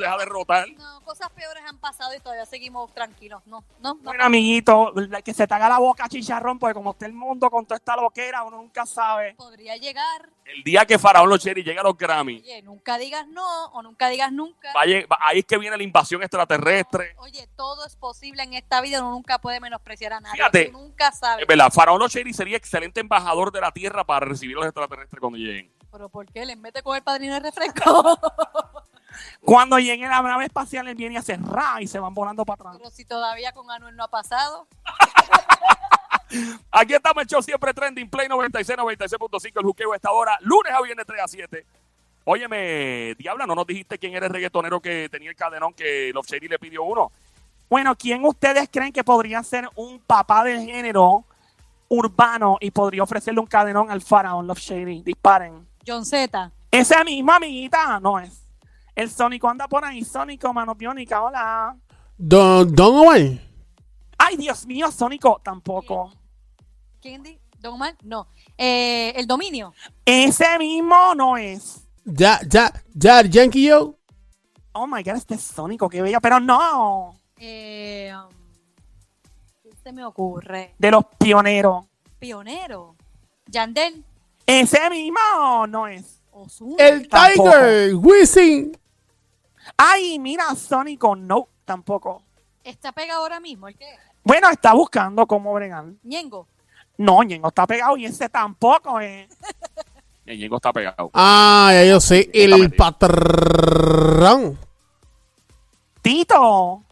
deja 0.00 0.16
de 0.18 0.24
rotar. 0.24 0.68
No, 0.72 1.00
cosas 1.04 1.30
peores 1.30 1.62
han 1.68 1.78
pasado 1.78 2.14
y 2.16 2.20
todavía 2.20 2.44
seguimos 2.46 2.92
tranquilos. 2.92 3.42
No, 3.46 3.62
no, 3.80 3.94
no. 3.94 4.00
bueno, 4.02 4.24
amiguito, 4.24 4.92
que 5.24 5.34
se 5.34 5.46
te 5.46 5.54
haga 5.54 5.68
la 5.68 5.78
boca 5.78 6.08
chicharrón, 6.08 6.58
porque 6.58 6.74
como 6.74 6.90
está 6.92 7.06
el 7.06 7.12
mundo 7.12 7.48
con 7.50 7.64
toda 7.64 7.76
esta 7.76 7.94
loquera, 7.96 8.42
uno 8.42 8.56
nunca 8.58 8.86
sabe. 8.86 9.34
Podría 9.34 9.76
llegar. 9.76 10.28
El 10.44 10.62
día 10.64 10.84
que 10.84 10.98
Faraón 10.98 11.28
Los 11.28 11.42
Shady 11.44 11.62
llega 11.62 11.80
a 11.80 11.84
los 11.84 11.96
Grammy, 11.96 12.38
Oye, 12.40 12.62
nunca 12.62 12.98
digas 12.98 13.26
no 13.28 13.66
o 13.66 13.82
nunca 13.82 14.08
digas 14.08 14.32
nunca. 14.32 14.72
va 14.74 14.82
a 14.82 14.86
ahí 15.20 15.40
es 15.40 15.44
que 15.44 15.58
viene 15.58 15.76
la 15.76 15.82
invasión 15.82 16.22
extraterrestre. 16.22 17.14
Oye, 17.18 17.48
todo 17.56 17.84
es 17.86 17.96
posible 17.96 18.42
en 18.42 18.54
esta 18.54 18.80
vida. 18.80 19.00
Uno 19.00 19.12
nunca 19.12 19.38
puede 19.38 19.60
menospreciar 19.60 20.14
a 20.14 20.20
nadie. 20.20 20.36
Fíjate. 20.36 20.64
Tú 20.66 20.78
nunca 20.78 21.12
sabes. 21.12 21.42
Es 21.42 21.48
verdad, 21.48 21.70
Faraón 21.72 22.00
Shady 22.00 22.32
sería 22.32 22.56
excelente 22.56 23.00
embajador 23.00 23.52
de 23.52 23.60
la 23.60 23.72
Tierra 23.72 24.04
para 24.04 24.26
recibir 24.26 24.56
a 24.56 24.60
los 24.60 24.66
extraterrestres 24.66 25.20
cuando 25.20 25.38
lleguen. 25.38 25.72
Pero 25.90 26.08
¿por 26.08 26.26
qué? 26.26 26.46
¿Les 26.46 26.56
mete 26.56 26.82
con 26.82 26.96
el 26.96 27.02
padrino 27.02 27.34
de 27.34 27.40
refresco? 27.40 28.18
Cuando 29.44 29.78
llegue 29.78 30.08
la 30.08 30.22
nave 30.22 30.46
espacial, 30.46 30.88
él 30.88 30.94
viene 30.94 31.18
hace 31.18 31.36
ra 31.36 31.82
y 31.82 31.86
se 31.86 31.98
van 31.98 32.14
volando 32.14 32.46
para 32.46 32.62
atrás. 32.62 32.76
Pero 32.78 32.90
si 32.90 33.04
todavía 33.04 33.52
con 33.52 33.70
Anuel 33.70 33.94
no 33.94 34.04
ha 34.04 34.08
pasado. 34.08 34.66
Aquí 36.70 36.94
estamos 36.94 37.22
el 37.22 37.28
show 37.28 37.42
siempre 37.42 37.74
trending, 37.74 38.08
Play 38.08 38.26
96, 38.26 38.78
96.5, 38.78 39.52
el 39.54 39.64
juqueo 39.64 39.92
a 39.92 39.96
esta 39.96 40.10
hora, 40.10 40.38
lunes 40.40 40.72
a 40.72 40.80
viernes 40.80 41.04
3 41.06 41.20
a 41.22 41.28
7. 41.28 41.66
Óyeme, 42.24 43.14
Diabla, 43.18 43.46
¿no 43.46 43.54
nos 43.54 43.66
dijiste 43.66 43.98
quién 43.98 44.14
era 44.14 44.26
el 44.26 44.32
reggaetonero 44.32 44.80
que 44.80 45.08
tenía 45.10 45.30
el 45.30 45.36
cadenón 45.36 45.74
que 45.74 46.12
Love 46.14 46.26
Shady 46.26 46.48
le 46.48 46.58
pidió 46.58 46.84
uno? 46.84 47.10
Bueno, 47.68 47.96
¿quién 47.96 48.24
ustedes 48.24 48.68
creen 48.70 48.92
que 48.92 49.02
podría 49.02 49.42
ser 49.42 49.68
un 49.76 49.98
papá 49.98 50.44
del 50.44 50.64
género 50.64 51.24
urbano 51.88 52.58
y 52.60 52.70
podría 52.70 53.02
ofrecerle 53.02 53.40
un 53.40 53.46
cadenón 53.46 53.90
al 53.90 54.02
faraón 54.02 54.46
Love 54.46 54.58
Shady? 54.58 55.02
Disparen. 55.02 55.66
John 55.86 56.04
Z. 56.04 56.52
Ese 56.70 57.04
mismo, 57.04 57.32
amiguita, 57.32 57.98
no 57.98 58.20
es. 58.20 58.46
El 58.94 59.10
Sónico 59.10 59.48
anda 59.48 59.66
por 59.66 59.84
ahí. 59.84 60.04
Sónico, 60.04 60.52
mano 60.52 60.74
biónica, 60.74 61.22
hola. 61.22 61.76
Don, 62.16 62.72
Don 62.72 62.98
Omar. 62.98 63.20
Ay, 64.18 64.36
Dios 64.36 64.64
mío, 64.66 64.92
Sónico, 64.92 65.40
tampoco. 65.42 66.12
¿Quién 67.00 67.22
di? 67.22 67.38
¿Don 67.58 67.74
Omar? 67.74 67.96
No. 68.02 68.28
Eh, 68.56 69.12
el 69.16 69.26
dominio. 69.26 69.74
Ese 70.04 70.58
mismo 70.58 71.14
no 71.16 71.36
es. 71.36 71.88
Ya, 72.04 72.40
ya, 72.48 72.72
ya, 72.94 73.22
Yankee 73.22 73.66
Yo. 73.68 73.96
Oh 74.72 74.86
my 74.86 75.02
god, 75.02 75.16
este 75.16 75.34
es 75.34 75.42
Sónico, 75.42 75.88
qué 75.88 76.02
bella, 76.02 76.18
pero 76.20 76.40
no. 76.40 77.14
Eh, 77.36 78.12
um, 78.14 78.30
¿Qué 79.62 79.70
se 79.82 79.92
me 79.92 80.04
ocurre? 80.04 80.74
De 80.78 80.90
los 80.90 81.04
pioneros. 81.18 81.86
Pionero. 82.18 82.96
Yandel. 83.46 84.04
Ese 84.46 84.90
mismo 84.90 85.66
no 85.68 85.86
es. 85.86 86.20
Ozuna. 86.32 86.76
El 86.78 87.08
Tampoco. 87.08 87.50
Tiger. 87.50 87.94
Wisin. 87.94 88.78
Ay, 89.76 90.18
mira, 90.18 90.54
Sónico, 90.54 91.14
no, 91.14 91.48
tampoco. 91.64 92.22
¿Está 92.64 92.92
pegado 92.92 93.22
ahora 93.22 93.40
mismo? 93.40 93.68
¿El 93.68 93.76
qué? 93.76 93.86
Bueno, 94.24 94.48
está 94.50 94.72
buscando 94.72 95.26
cómo 95.26 95.52
bregar. 95.52 95.84
Ñengo. 96.02 96.48
No, 96.96 97.22
Ñengo 97.22 97.48
está 97.48 97.66
pegado 97.66 97.96
y 97.96 98.06
ese 98.06 98.28
tampoco 98.28 98.98
es. 99.00 99.28
El 100.24 100.38
Ñengo 100.38 100.56
está 100.56 100.72
pegado. 100.72 101.10
Ah, 101.14 101.70
ya 101.72 101.84
yo 101.84 102.00
sé. 102.00 102.20
Está 102.20 102.38
El 102.38 102.50
metido. 102.60 102.76
patrón. 102.76 104.58
Tito. 106.00 106.84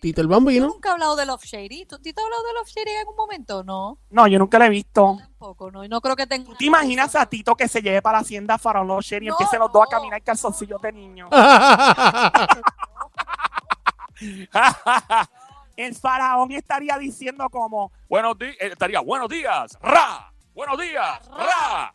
Tito 0.00 0.20
el 0.22 0.26
Yo 0.28 0.30
Bambino. 0.34 0.66
nunca 0.68 0.88
he 0.88 0.92
hablado 0.92 1.14
de 1.16 1.26
Love 1.26 1.44
Shady. 1.44 1.84
¿Tú, 1.84 1.98
¿Tito 1.98 2.22
ha 2.22 2.24
hablado 2.24 2.42
de 2.44 2.52
Love 2.54 2.68
Shady 2.68 2.90
en 2.90 2.98
algún 3.00 3.16
momento? 3.16 3.62
No, 3.62 3.98
No, 4.08 4.26
yo 4.26 4.38
nunca 4.38 4.58
lo 4.58 4.64
he 4.64 4.70
visto. 4.70 5.16
tampoco. 5.18 5.70
No, 5.70 5.84
y 5.84 5.88
no 5.90 6.00
creo 6.00 6.16
que 6.16 6.26
tenga. 6.26 6.46
¿Tú 6.48 6.54
te 6.54 6.64
imaginas 6.64 7.14
a 7.16 7.26
Tito 7.26 7.54
que 7.54 7.68
se 7.68 7.82
lleve 7.82 8.00
para 8.00 8.16
la 8.18 8.22
hacienda 8.22 8.56
Faraón 8.56 8.88
Los 8.88 9.04
Shady 9.04 9.26
y 9.26 9.28
No, 9.28 9.34
empiecen 9.34 9.58
los 9.60 9.70
dos 9.70 9.84
a 9.86 9.90
caminar 9.90 10.22
calzoncillos 10.22 10.80
de 10.80 10.92
niño? 10.92 11.28
El 15.76 15.94
faraón 15.94 16.52
estaría 16.52 16.96
diciendo 16.98 17.48
como, 17.50 17.90
Buenos 18.08 18.36
días, 18.38 18.56
estaría, 18.60 19.00
buenos 19.00 19.28
días, 19.30 19.78
ra, 19.80 20.30
buenos 20.54 20.78
días, 20.78 21.26
ra. 21.28 21.94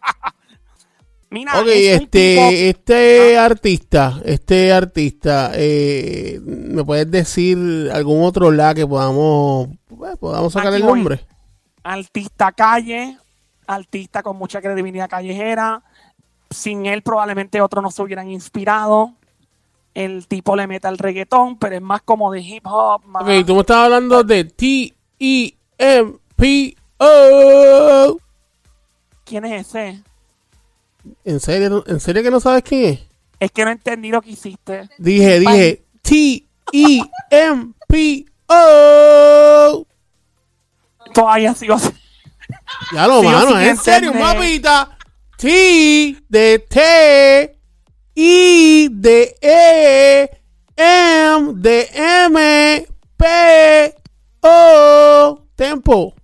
mira, 1.30 1.60
ok, 1.60 1.66
es 1.68 2.00
este, 2.02 2.68
este 2.70 3.38
artista, 3.38 4.20
este 4.24 4.72
artista, 4.72 5.52
eh, 5.54 6.40
¿me 6.44 6.84
puedes 6.84 7.10
decir 7.10 7.90
algún 7.92 8.22
otro 8.24 8.50
la 8.50 8.74
que 8.74 8.86
podamos, 8.86 9.68
pues, 9.88 10.16
podamos 10.18 10.52
sacar 10.52 10.72
Aquí 10.72 10.82
el 10.82 10.88
voy. 10.88 10.98
nombre? 11.00 11.20
artista 11.82 12.52
calle, 12.52 13.16
artista 13.66 14.22
con 14.22 14.36
mucha 14.36 14.60
credibilidad 14.60 15.08
callejera. 15.08 15.82
Sin 16.50 16.84
él 16.86 17.00
probablemente 17.02 17.60
otros 17.62 17.82
no 17.82 17.90
se 17.90 18.02
hubieran 18.02 18.28
inspirado. 18.30 19.14
El 19.94 20.26
tipo 20.26 20.56
le 20.56 20.66
mete 20.66 20.88
al 20.88 20.98
reggaetón, 20.98 21.58
pero 21.58 21.76
es 21.76 21.80
más 21.82 22.02
como 22.02 22.30
de 22.32 22.40
hip 22.40 22.66
hop. 22.66 23.04
más- 23.06 23.22
Ok, 23.22 23.46
tú 23.46 23.54
me 23.54 23.60
estás 23.60 23.76
hablando 23.78 24.22
de 24.24 24.44
T-E-M-P-O. 27.00 28.18
¿Quién 29.30 29.44
es 29.44 29.68
ese? 29.68 30.02
¿En 31.24 31.38
serio, 31.38 31.84
¿En 31.86 32.00
serio 32.00 32.20
que 32.24 32.32
no 32.32 32.40
sabes 32.40 32.64
quién 32.64 32.94
es? 32.94 32.98
Es 33.38 33.52
que 33.52 33.64
no 33.64 33.70
entendí 33.70 34.10
lo 34.10 34.20
que 34.20 34.30
hiciste. 34.30 34.88
Dije, 34.98 35.38
dije 35.38 35.84
T-E-M-P-O. 36.02 36.66
Todavía 41.14 41.54
sigo 41.54 41.74
así. 41.74 41.90
Ya 42.92 43.06
lo, 43.06 43.20
Sigo 43.20 43.30
mano, 43.30 43.60
en 43.60 43.76
serio, 43.76 44.12
papita. 44.14 44.98
T 45.36 46.16
de 46.28 46.58
T, 46.68 47.56
I 48.16 48.88
de 48.90 49.36
E, 49.40 50.28
M 50.76 51.52
de 51.54 51.88
M, 51.94 52.84
P, 53.16 53.94
O. 54.40 55.46
Tempo. 55.54 56.16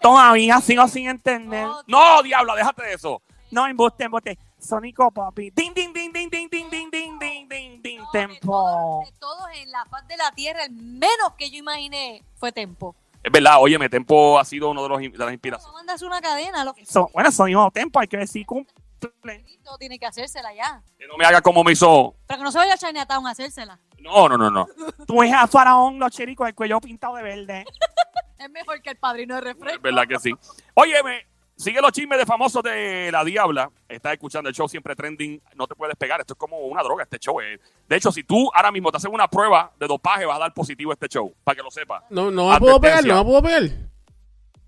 Todavía 0.00 0.60
sigo 0.60 0.86
sin 0.88 1.08
entender. 1.08 1.68
No, 1.86 2.22
diabla, 2.22 2.54
déjate 2.54 2.82
de 2.84 2.94
eso. 2.94 3.22
No, 3.50 3.66
embuste, 3.66 4.04
embuste. 4.04 4.38
Sónico, 4.58 5.10
papi. 5.10 5.50
Ding, 5.50 5.72
ding, 5.74 5.92
ding, 5.92 6.12
ding, 6.12 6.30
ding, 6.30 6.48
ding, 6.50 6.70
ding, 6.70 6.90
ding, 6.90 7.18
ding, 7.18 7.48
ding, 7.48 7.82
ding, 7.82 8.00
tempo. 8.12 8.40
todos, 8.42 9.06
de 9.06 9.12
todos 9.18 9.44
en 9.56 9.70
la 9.70 9.84
faz 9.86 10.06
de 10.06 10.16
la 10.16 10.30
tierra, 10.32 10.64
el 10.64 10.72
menos 10.72 11.32
que 11.38 11.50
yo 11.50 11.56
imaginé 11.58 12.22
fue 12.36 12.52
Tempo. 12.52 12.94
Es 13.22 13.32
verdad, 13.32 13.56
óyeme, 13.60 13.88
Tempo 13.88 14.38
ha 14.38 14.44
sido 14.44 14.70
uno 14.70 14.82
de, 14.82 14.88
los, 14.88 14.98
de 15.00 15.10
las 15.18 15.32
inspiraciones. 15.32 15.66
No 15.66 15.72
mandas 15.78 16.02
una 16.02 16.20
cadena, 16.20 16.64
lo 16.64 16.74
que 16.74 16.86
So- 16.86 17.10
bueno, 17.12 17.30
sonido 17.32 17.70
tempo, 17.70 17.98
hay 18.00 18.08
que 18.08 18.16
decir 18.18 18.46
cumple. 18.46 19.44
tiene 19.78 19.98
que 19.98 20.06
hacérsela 20.06 20.54
ya. 20.54 20.82
Que 20.98 21.06
no 21.06 21.16
me 21.16 21.24
haga 21.24 21.40
como 21.42 21.64
me 21.64 21.72
hizo. 21.72 22.14
Pero 22.26 22.38
que 22.38 22.44
no 22.44 22.52
se 22.52 22.58
vaya 22.58 22.74
a 22.74 22.78
Chinatown 22.78 23.26
a 23.26 23.30
hacérsela. 23.30 23.78
No, 23.98 24.28
no, 24.28 24.36
no, 24.38 24.50
no. 24.50 24.66
Tú 25.06 25.20
ves 25.20 25.32
a 25.32 25.46
Faraón, 25.46 25.98
los 25.98 26.10
chericos, 26.12 26.46
el 26.48 26.54
cuello 26.54 26.80
pintado 26.80 27.14
de 27.16 27.22
verde. 27.22 27.64
Es 28.40 28.50
mejor 28.50 28.80
que 28.80 28.90
el 28.90 28.96
padrino 28.96 29.34
de 29.34 29.40
refresco. 29.42 29.76
Es 29.76 29.82
verdad 29.82 30.04
que 30.08 30.18
sí. 30.18 30.32
Óyeme, 30.74 31.26
sigue 31.56 31.80
los 31.82 31.92
chismes 31.92 32.18
de 32.18 32.24
famosos 32.24 32.62
de 32.62 33.10
la 33.12 33.22
Diabla. 33.22 33.70
Estás 33.88 34.14
escuchando 34.14 34.48
el 34.48 34.54
show 34.54 34.66
siempre 34.68 34.96
trending. 34.96 35.42
No 35.56 35.66
te 35.66 35.74
puedes 35.74 35.94
pegar. 35.96 36.20
Esto 36.20 36.32
es 36.32 36.38
como 36.38 36.58
una 36.60 36.82
droga, 36.82 37.02
este 37.02 37.18
show. 37.18 37.38
eh. 37.40 37.60
De 37.86 37.96
hecho, 37.96 38.10
si 38.10 38.24
tú 38.24 38.50
ahora 38.54 38.72
mismo 38.72 38.90
te 38.90 38.96
haces 38.96 39.10
una 39.12 39.28
prueba 39.28 39.72
de 39.78 39.86
dopaje, 39.86 40.24
vas 40.24 40.36
a 40.36 40.40
dar 40.40 40.54
positivo 40.54 40.90
a 40.90 40.94
este 40.94 41.08
show. 41.08 41.34
Para 41.44 41.56
que 41.56 41.62
lo 41.62 41.70
sepas. 41.70 42.02
No, 42.08 42.30
no 42.30 42.50
me 42.50 42.58
puedo 42.58 42.80
pegar, 42.80 43.04
no 43.04 43.18
me 43.18 43.24
puedo 43.24 43.42
pegar. 43.42 43.62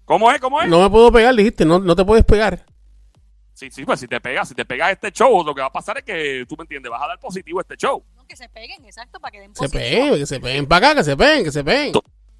¿Cómo 0.05 0.31
es? 0.31 0.41
¿Cómo 0.41 0.61
es? 0.61 0.69
No 0.69 0.83
me 0.83 0.91
puedo 0.91 1.11
pegar, 1.11 1.35
dijiste, 1.35 1.65
no, 1.65 1.79
no 1.79 1.97
te 1.97 2.05
puedes 2.05 2.25
pegar. 2.25 2.67
Sí, 3.55 3.71
sí, 3.71 3.85
pues 3.85 4.01
si 4.01 4.09
te 4.09 4.21
pegas, 4.21 4.49
si 4.49 4.55
te 4.55 4.65
pegas 4.65 4.91
este 4.93 5.13
show, 5.13 5.45
lo 5.45 5.55
que 5.55 5.61
va 5.61 5.69
a 5.69 5.73
pasar 5.73 5.97
es 5.99 6.05
que, 6.05 6.45
tú 6.49 6.57
me 6.59 6.63
entiendes, 6.65 6.91
vas 6.91 7.03
a 7.03 7.07
dar 7.07 7.21
positivo 7.21 7.61
a 7.61 7.63
este 7.63 7.77
show. 7.77 8.03
No, 8.17 8.27
que 8.27 8.35
se 8.35 8.49
peguen, 8.49 8.85
exacto, 8.85 9.21
para 9.21 9.31
que 9.31 9.41
den 9.41 9.55
Se 9.55 9.65
positivo. 9.65 9.81
peguen, 9.83 10.15
que 10.19 10.27
se 10.27 10.41
peguen 10.41 10.67
para 10.67 10.87
acá, 10.89 10.97
que 10.99 11.05
se 11.05 11.17
peguen, 11.17 11.45
que 11.45 11.53
se 11.53 11.63
peguen. 11.65 11.93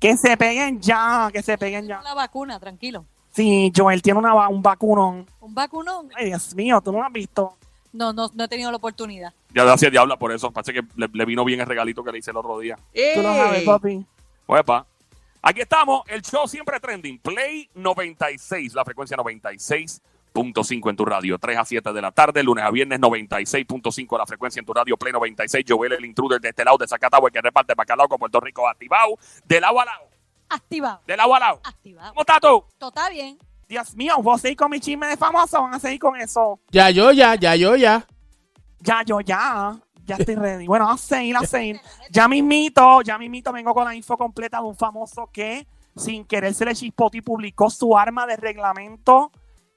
Que 0.03 0.17
se 0.17 0.37
peguen 0.37 0.81
ya, 0.81 1.31
que 1.33 1.43
se 1.43 1.57
peguen 1.57 1.87
ya. 1.87 2.03
La 2.03 2.13
vacuna, 2.13 2.59
tranquilo. 2.59 3.07
Sí, 3.31 3.71
Joel 3.75 4.03
tiene 4.03 4.19
una, 4.19 4.49
un 4.49 4.61
vacunón. 4.61 5.25
Un 5.41 5.55
vacunón. 5.55 6.09
Ay, 6.17 6.27
Dios 6.27 6.55
mío, 6.57 6.81
tú 6.81 6.91
no 6.91 6.99
lo 6.99 7.05
has 7.05 7.13
visto. 7.13 7.57
No, 7.93 8.13
no, 8.13 8.29
no 8.35 8.45
he 8.45 8.49
tenido 8.49 8.73
la 8.73 8.79
oportunidad. 8.79 9.33
Ya 9.55 9.63
gracias 9.63 9.93
Diabla 9.93 10.19
por 10.19 10.33
eso. 10.33 10.51
Parece 10.51 10.73
que 10.73 10.83
le, 10.97 11.09
le 11.13 11.25
vino 11.25 11.45
bien 11.45 11.61
el 11.61 11.67
regalito 11.67 12.03
que 12.03 12.11
le 12.11 12.19
hice 12.19 12.33
el 12.33 12.37
otro 12.37 12.59
día. 12.59 12.77
Tú 13.15 13.23
lo 13.23 13.33
sabes, 13.33 13.63
papi. 13.63 14.05
Oepa. 14.47 14.85
Aquí 15.41 15.61
estamos, 15.61 16.03
el 16.09 16.21
show 16.23 16.49
siempre 16.49 16.81
trending. 16.81 17.21
Play 17.21 17.71
96, 17.75 18.75
la 18.75 18.85
frecuencia 18.85 19.17
96.5 20.33 20.91
en 20.91 20.97
tu 20.97 21.05
radio. 21.05 21.39
3 21.39 21.59
a 21.59 21.65
7 21.65 21.93
de 21.93 22.03
la 22.03 22.11
tarde, 22.13 22.43
lunes 22.43 22.65
a 22.65 22.71
viernes 22.71 23.01
96.5 23.01 24.19
la 24.19 24.27
frecuencia 24.27 24.61
en 24.61 24.67
tu 24.67 24.73
radio. 24.73 24.97
Play 24.97 25.13
96, 25.13 25.65
Joel 25.69 25.93
el 25.93 26.05
intruder 26.05 26.41
de 26.41 26.49
este 26.51 26.65
lado 26.65 26.79
de 26.79 26.89
Zacatau, 26.89 27.27
el 27.27 27.33
que 27.33 27.41
reparte 27.41 27.75
bacalao 27.75 28.09
con 28.09 28.19
Puerto 28.19 28.41
Rico 28.41 28.69
activado. 28.69 29.17
De 29.45 29.61
lado 29.61 29.81
a 29.81 29.85
lado, 29.85 30.05
Activado. 30.49 31.01
de 31.07 31.17
lado 31.17 31.35
a 31.35 31.39
lado. 31.41 31.61
Activado. 31.65 32.09
¿Cómo 32.11 32.21
estás 32.23 32.41
tú? 32.41 32.65
Todo 32.79 32.91
está 32.91 33.09
bien. 33.11 33.39
Dios 33.69 33.95
mío, 33.95 34.17
¿vos 34.23 34.41
seguir 34.41 34.57
con 34.57 34.71
mi 34.71 34.81
chisme 34.81 35.07
de 35.07 35.17
famoso? 35.17 35.63
¿Van 35.63 35.75
a 35.75 35.79
seguir 35.79 35.99
con 35.99 36.17
eso? 36.21 36.61
Ya 36.71 36.91
yo, 36.91 37.11
ya, 37.13 37.35
ya 37.37 37.57
yo, 37.57 37.75
ya. 37.77 38.07
Ya, 38.81 39.03
yo 39.03 39.21
ya. 39.21 39.79
Ya 40.05 40.17
estoy 40.17 40.35
ready. 40.37 40.67
Bueno, 40.67 40.91
a 40.91 40.99
seguir, 40.99 41.37
a 41.37 41.41
seguir. 41.47 41.81
Ya 42.11 42.29
mismito, 42.29 43.01
ya 43.01 43.17
mismito 43.17 43.53
vengo 43.53 43.73
con 43.73 43.85
la 43.87 43.95
info 43.95 44.19
completa 44.19 44.59
de 44.59 44.65
un 44.65 44.77
famoso 44.77 45.31
que 45.33 45.67
sin 45.97 46.25
querer 46.27 46.53
se 46.55 46.65
le 46.67 46.75
chispotó 46.75 47.17
y 47.17 47.23
publicó 47.23 47.71
su 47.71 47.97
arma 47.97 48.27
de 48.27 48.37
reglamento 48.37 49.31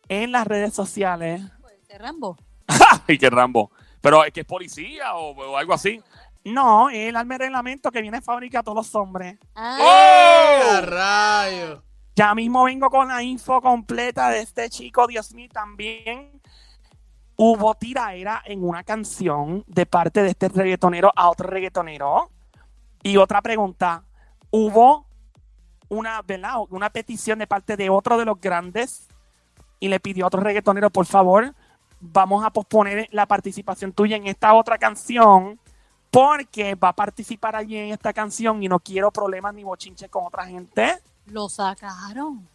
en 0.09 0.31
las 0.31 0.47
redes 0.47 0.73
sociales. 0.73 1.41
Pues, 1.61 1.87
de 1.87 1.97
Rambo. 1.97 2.37
Ay, 3.07 3.17
qué 3.17 3.29
Rambo. 3.29 3.71
Pero 4.01 4.23
es 4.23 4.31
que 4.31 4.41
es 4.41 4.45
policía 4.45 5.15
o, 5.15 5.31
o 5.31 5.57
algo 5.57 5.73
así. 5.73 6.01
No, 6.45 6.91
el 6.91 7.15
arma 7.15 7.35
de 7.35 7.45
reglamento 7.45 7.91
que 7.91 8.01
viene 8.01 8.19
de 8.19 8.23
fábrica 8.23 8.59
a 8.59 8.63
todos 8.63 8.75
los 8.75 8.95
hombres. 8.95 9.39
Ah, 9.55 9.77
¡Oh! 9.81 10.81
rayo! 10.81 11.83
Ya 12.15 12.33
mismo 12.35 12.63
vengo 12.63 12.89
con 12.89 13.07
la 13.07 13.23
info 13.23 13.61
completa 13.61 14.29
de 14.29 14.41
este 14.41 14.69
chico, 14.69 15.07
Dios 15.07 15.33
mío, 15.33 15.49
también 15.51 16.39
hubo 17.35 17.75
tiraera 17.75 18.41
en 18.45 18.63
una 18.63 18.83
canción 18.83 19.63
de 19.67 19.85
parte 19.85 20.23
de 20.23 20.29
este 20.29 20.47
reggaetonero 20.47 21.11
a 21.15 21.29
otro 21.29 21.49
reggaetonero. 21.49 22.29
Y 23.03 23.17
otra 23.17 23.41
pregunta, 23.41 24.03
hubo 24.51 25.07
una, 25.89 26.21
¿verdad? 26.21 26.55
una 26.69 26.89
petición 26.91 27.39
de 27.39 27.47
parte 27.47 27.75
de 27.75 27.89
otro 27.89 28.17
de 28.17 28.25
los 28.25 28.39
grandes 28.39 29.07
y 29.79 29.87
le 29.87 29.99
pidió 29.99 30.25
a 30.25 30.27
otro 30.27 30.41
reggaetonero, 30.41 30.89
por 30.89 31.05
favor, 31.05 31.53
vamos 31.99 32.45
a 32.45 32.49
posponer 32.49 33.07
la 33.11 33.25
participación 33.25 33.91
tuya 33.93 34.17
en 34.17 34.27
esta 34.27 34.53
otra 34.53 34.77
canción 34.77 35.59
porque 36.11 36.75
va 36.75 36.89
a 36.89 36.95
participar 36.95 37.55
allí 37.55 37.77
en 37.77 37.91
esta 37.91 38.13
canción 38.13 38.63
y 38.63 38.69
no 38.69 38.79
quiero 38.79 39.11
problemas 39.11 39.53
ni 39.53 39.63
bochinches 39.63 40.09
con 40.09 40.25
otra 40.25 40.45
gente. 40.45 40.97
lo 41.25 41.49
sacaron. 41.49 42.47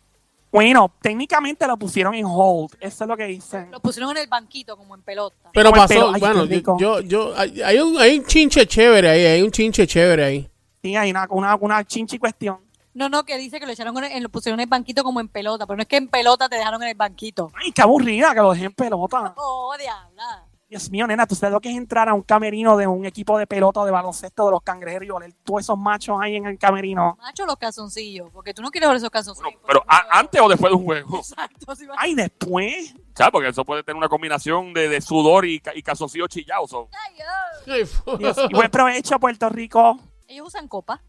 Bueno, 0.52 0.90
técnicamente 1.00 1.66
lo 1.66 1.76
pusieron 1.76 2.14
en 2.14 2.24
hold. 2.26 2.72
Eso 2.80 3.04
es 3.04 3.08
lo 3.08 3.16
que 3.16 3.24
dicen. 3.26 3.70
Lo 3.70 3.78
pusieron 3.78 4.10
en 4.12 4.22
el 4.22 4.28
banquito, 4.28 4.76
como 4.76 4.96
en 4.96 5.02
pelota. 5.02 5.50
Pero 5.52 5.70
pasó, 5.70 6.10
ay, 6.12 6.20
bueno, 6.20 6.44
rico. 6.44 6.76
yo, 6.80 7.00
yo, 7.00 7.32
hay, 7.36 7.62
hay 7.62 7.78
un, 7.78 7.96
hay 7.98 8.18
un 8.18 8.24
chinche 8.24 8.66
chévere 8.66 9.10
ahí, 9.10 9.24
hay 9.26 9.42
un 9.42 9.50
chinche 9.52 9.86
chévere 9.86 10.24
ahí. 10.24 10.50
Sí, 10.82 10.96
hay 10.96 11.10
una, 11.10 11.26
una, 11.30 11.54
una 11.56 11.84
chinchi 11.84 12.18
cuestión. 12.18 12.58
No, 12.94 13.08
no, 13.08 13.24
que 13.24 13.36
dice 13.38 13.60
que 13.60 13.66
lo 13.66 13.72
echaron 13.72 13.96
en, 13.98 14.04
en- 14.12 14.22
lo 14.22 14.28
pusieron 14.28 14.58
en 14.60 14.64
el 14.64 14.68
banquito 14.70 15.02
como 15.04 15.20
en 15.20 15.28
pelota, 15.28 15.66
pero 15.66 15.76
no 15.76 15.82
es 15.82 15.88
que 15.88 15.96
en 15.96 16.08
pelota 16.08 16.48
te 16.48 16.56
dejaron 16.56 16.82
en 16.82 16.88
el 16.88 16.94
banquito. 16.96 17.50
Ay, 17.54 17.70
qué 17.72 17.82
aburrida 17.82 18.30
que 18.34 18.40
lo 18.40 18.52
dejen 18.52 18.72
pelota. 18.72 19.32
Oh, 19.36 19.74
diabla. 19.78 20.46
Dios 20.68 20.88
mío, 20.88 21.04
nena, 21.08 21.26
tú 21.26 21.34
sabes 21.34 21.52
lo 21.52 21.60
que 21.60 21.68
es 21.68 21.76
entrar 21.76 22.08
a 22.08 22.14
un 22.14 22.22
camerino 22.22 22.76
de 22.76 22.86
un 22.86 23.04
equipo 23.04 23.36
de 23.36 23.44
pelota 23.46 23.80
o 23.80 23.84
de 23.84 23.90
baloncesto 23.90 24.44
de 24.44 24.50
los 24.52 24.62
cangrejeros 24.62 25.04
y 25.04 25.10
oler 25.10 25.32
todos 25.42 25.62
esos 25.62 25.76
machos 25.76 26.16
ahí 26.20 26.36
en 26.36 26.46
el 26.46 26.58
camerino. 26.60 27.16
Macho 27.20 27.44
los 27.44 27.56
calzoncillos, 27.56 28.30
porque 28.32 28.54
tú 28.54 28.62
no 28.62 28.70
quieres 28.70 28.88
ver 28.88 28.96
esos 28.98 29.10
calzoncillos. 29.10 29.50
Bueno, 29.52 29.60
pero 29.66 29.84
a- 29.88 30.18
antes 30.20 30.40
o 30.40 30.48
después 30.48 30.70
de 30.70 30.76
un 30.76 30.84
juego. 30.84 31.18
Exacto, 31.18 31.74
sí, 31.74 31.86
va- 31.86 31.96
Ay, 31.98 32.14
después. 32.14 32.94
¿Sabes? 33.16 33.32
Porque 33.32 33.48
eso 33.48 33.64
puede 33.64 33.82
tener 33.82 33.96
una 33.96 34.08
combinación 34.08 34.72
de, 34.72 34.88
de 34.88 35.00
sudor 35.00 35.44
y, 35.44 35.60
y 35.74 35.82
calzoncillo 35.82 36.28
chillado. 36.28 36.68
so. 36.68 36.88
Ay, 36.92 37.16
oh. 37.20 37.72
Ay, 37.72 37.84
fu- 37.84 38.16
Dios, 38.16 38.36
y 38.48 38.54
buen 38.54 38.70
provecho, 38.70 39.18
Puerto 39.18 39.48
Rico. 39.48 39.98
Ellos 40.28 40.46
usan 40.46 40.68
copa. 40.68 41.02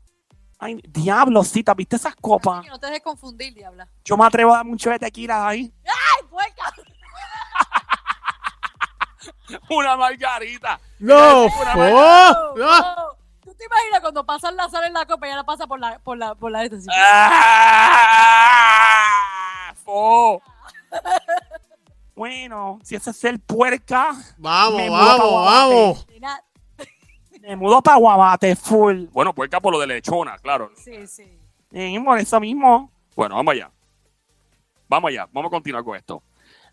Ay, 0.63 0.79
diablo, 0.87 1.43
cita, 1.43 1.73
¿viste 1.73 1.95
esas 1.95 2.15
copas? 2.15 2.63
No 2.67 2.79
te 2.79 2.85
dejes 2.85 3.01
confundir, 3.01 3.51
diabla. 3.51 3.87
Yo 4.05 4.15
me 4.15 4.27
atrevo 4.27 4.53
a 4.53 4.57
dar 4.57 4.65
mucho 4.65 4.91
de 4.91 4.99
tequila 4.99 5.47
ahí. 5.47 5.73
¡Ay, 5.83 6.23
puerca! 6.29 6.71
Una 9.71 9.97
margarita. 9.97 10.79
No, 10.99 11.45
Una 11.45 11.73
no. 11.75 12.53
¿Tú 13.43 13.55
te 13.55 13.65
imaginas 13.65 14.01
cuando 14.01 14.23
pasan 14.23 14.55
la 14.55 14.69
sal 14.69 14.83
en 14.83 14.93
la 14.93 15.03
copa 15.07 15.25
y 15.25 15.29
ella 15.29 15.37
la 15.37 15.43
pasa 15.45 15.65
por 15.65 15.79
la, 15.79 15.97
por 15.97 16.15
la, 16.15 16.35
por 16.35 16.51
la 16.51 16.63
esta, 16.63 16.75
así? 16.75 16.87
¡Ah! 16.93 18.53
Fo. 19.83 20.43
Bueno, 22.13 22.77
si 22.83 22.93
ese 22.95 23.09
es 23.09 23.23
el 23.23 23.39
puerca, 23.39 24.13
Vamos, 24.37 24.87
vamos, 24.91 25.45
vamos. 25.45 26.05
Me 27.41 27.55
mudo 27.55 27.81
para 27.81 27.97
Guabate, 27.97 28.55
full. 28.55 29.05
Bueno, 29.11 29.33
puerca 29.33 29.59
por 29.59 29.73
lo 29.73 29.79
de 29.79 29.87
lechona, 29.87 30.37
claro. 30.37 30.71
Sí, 30.75 31.07
sí. 31.07 31.25
Por 32.03 32.19
eso 32.19 32.39
mismo. 32.39 32.91
Bueno, 33.15 33.35
vamos 33.35 33.53
allá. 33.53 33.71
Vamos 34.87 35.09
allá. 35.09 35.27
Vamos 35.31 35.49
a 35.49 35.51
continuar 35.51 35.83
con 35.83 35.95
esto. 35.95 36.21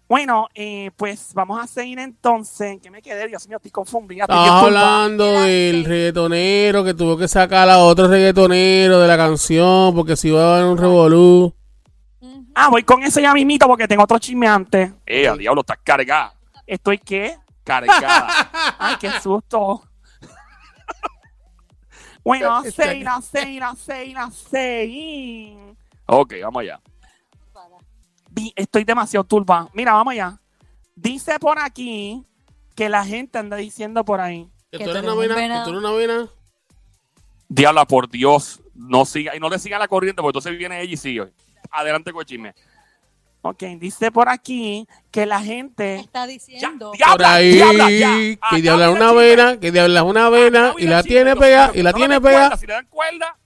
Bueno, 0.08 0.48
eh, 0.54 0.90
pues 0.96 1.32
vamos 1.34 1.62
a 1.62 1.66
seguir 1.66 1.98
entonces. 1.98 2.78
¿Qué 2.82 2.90
me 2.90 3.02
quedé? 3.02 3.28
Dios 3.28 3.46
mío, 3.46 3.58
estoy 3.58 3.70
confundida. 3.70 4.24
estoy 4.24 4.38
Estaba 4.38 4.60
hablando 4.60 5.42
del 5.42 5.84
reggaetonero 5.84 6.82
que 6.82 6.94
tuvo 6.94 7.16
que 7.16 7.28
sacar 7.28 7.68
a 7.68 7.78
otro 7.78 8.08
reggaetonero 8.08 8.98
de 9.00 9.08
la 9.08 9.16
canción 9.16 9.94
porque 9.94 10.16
si 10.16 10.28
iba 10.28 10.42
a 10.42 10.56
haber 10.56 10.70
un 10.70 10.78
revolú. 10.78 11.54
Ah, 12.54 12.68
voy 12.70 12.82
con 12.82 13.02
eso 13.02 13.20
ya 13.20 13.32
mismito 13.34 13.66
porque 13.66 13.86
tengo 13.86 14.02
otro 14.02 14.18
chisme 14.18 14.48
antes. 14.48 14.90
Eh, 15.06 15.30
diablo, 15.38 15.60
estás 15.60 15.78
cargada. 15.84 16.34
¿Estoy 16.66 16.98
qué? 16.98 17.36
Cargada. 17.62 18.28
Ay, 18.78 18.96
qué 18.98 19.10
susto. 19.20 19.87
Bueno, 22.28 22.62
seis, 22.74 23.06
a 23.06 23.20
seis, 23.22 23.62
a 23.62 23.74
seis, 23.74 24.16
a 24.16 24.30
seis. 24.30 25.56
ok, 26.06 26.34
vamos 26.42 26.60
allá. 26.62 26.80
Vi- 28.30 28.52
Estoy 28.54 28.84
demasiado 28.84 29.24
turba. 29.24 29.68
Mira, 29.72 29.92
vamos 29.94 30.12
allá. 30.12 30.38
Dice 30.94 31.38
por 31.38 31.58
aquí 31.58 32.24
que 32.74 32.88
la 32.88 33.04
gente 33.04 33.38
anda 33.38 33.56
diciendo 33.56 34.04
por 34.04 34.20
ahí. 34.20 34.48
Que 34.70 34.78
tú 34.78 34.90
eres 34.90 35.02
una 35.02 35.14
un 35.14 35.18
vena, 35.20 35.36
que 35.36 35.64
tú 35.64 35.70
eres 35.70 35.78
una 35.80 35.92
vena. 35.92 36.28
Diabla, 37.48 37.86
por 37.86 38.08
Dios, 38.10 38.60
no 38.74 39.04
siga, 39.06 39.34
y 39.34 39.40
no 39.40 39.48
le 39.48 39.58
siga 39.58 39.78
la 39.78 39.88
corriente, 39.88 40.20
porque 40.20 40.38
entonces 40.38 40.58
viene 40.58 40.80
ella 40.82 40.92
y 40.92 40.96
sigue. 40.96 41.32
Adelante 41.70 42.12
con 42.12 42.20
el 42.20 42.26
chisme. 42.26 42.54
Ok, 43.40 43.62
dice 43.78 44.10
por 44.10 44.28
aquí 44.28 44.86
que 45.10 45.24
la 45.24 45.40
gente... 45.40 45.96
Está 45.96 46.20
Ya, 46.20 46.26
diciendo. 46.26 46.92
diabla, 46.92 47.12
Por 47.16 47.24
ahí, 47.24 47.52
diabla, 47.52 47.90
ya. 47.90 48.16
que 48.50 48.62
diabla 48.62 48.86
viene 48.88 49.00
una 49.00 49.12
vena, 49.12 49.60
que 49.60 49.70
diabla 49.72 50.02
una 50.02 50.28
vena 50.28 50.66
Acá 50.70 50.74
y 50.78 50.86
la 50.86 51.02
tiene 51.02 51.30
los 51.30 51.38
pega, 51.38 51.62
chicos, 51.66 51.76
y 51.76 51.82
la 51.82 51.92
tiene 51.92 52.14
den 52.14 52.22
pega. 52.22 52.38
cuerda, 52.40 52.56
Si 52.56 52.66
le 52.66 52.72
dan 52.74 52.86
cuerda, 52.86 53.36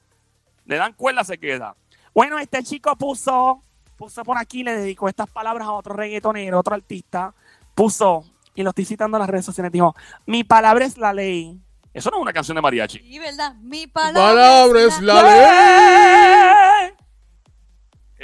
le 0.65 0.77
dan 0.77 0.93
cuerda, 0.95 1.25
se 1.25 1.39
queda. 1.39 1.77
Bueno, 2.15 2.39
este 2.39 2.63
chico 2.63 2.97
puso, 2.97 3.63
puso 3.97 4.25
por 4.25 4.39
aquí, 4.39 4.63
le 4.65 4.73
dedicó 4.77 5.09
estas 5.09 5.29
palabras 5.29 5.69
a 5.69 5.73
otro 5.73 5.95
reggaetonero, 5.95 6.59
otro 6.59 6.75
artista. 6.75 7.35
Puso, 7.75 8.25
y 8.55 8.63
lo 8.63 8.71
estoy 8.71 8.87
citando 8.87 9.19
en 9.19 9.21
las 9.21 9.31
redes 9.31 9.45
sociales, 9.45 9.71
dijo, 9.73 9.95
mi 10.27 10.43
palabra 10.43 10.85
es 10.87 10.97
la 10.97 11.13
ley. 11.13 11.59
Eso 11.95 12.11
no 12.11 12.17
es 12.17 12.23
una 12.23 12.33
canción 12.33 12.55
de 12.55 12.63
mariachi. 12.63 12.99
Sí, 12.99 13.19
¿verdad? 13.19 13.55
Mi 13.57 13.87
palabra, 13.87 14.23
Palabra 14.23 14.81
es 14.81 15.01
la 15.03 15.23
ley. 15.23 16.93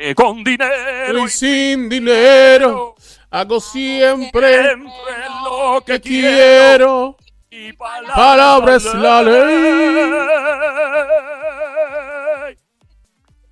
Eh, 0.01 0.15
con 0.15 0.45
dinero 0.45 1.27
Y 1.27 1.29
sin 1.29 1.89
dinero 1.89 2.95
hago 3.31 3.61
siempre 3.61 4.63
siempre 4.63 4.87
lo 5.45 5.83
que 5.85 5.95
que 5.95 6.01
quiero. 6.01 7.17
quiero. 7.17 7.17
Y 7.51 7.73
palabra, 7.73 8.15
Palabra 8.15 8.75
es 8.77 8.85
la 8.95 9.23
ley. 9.23 10.15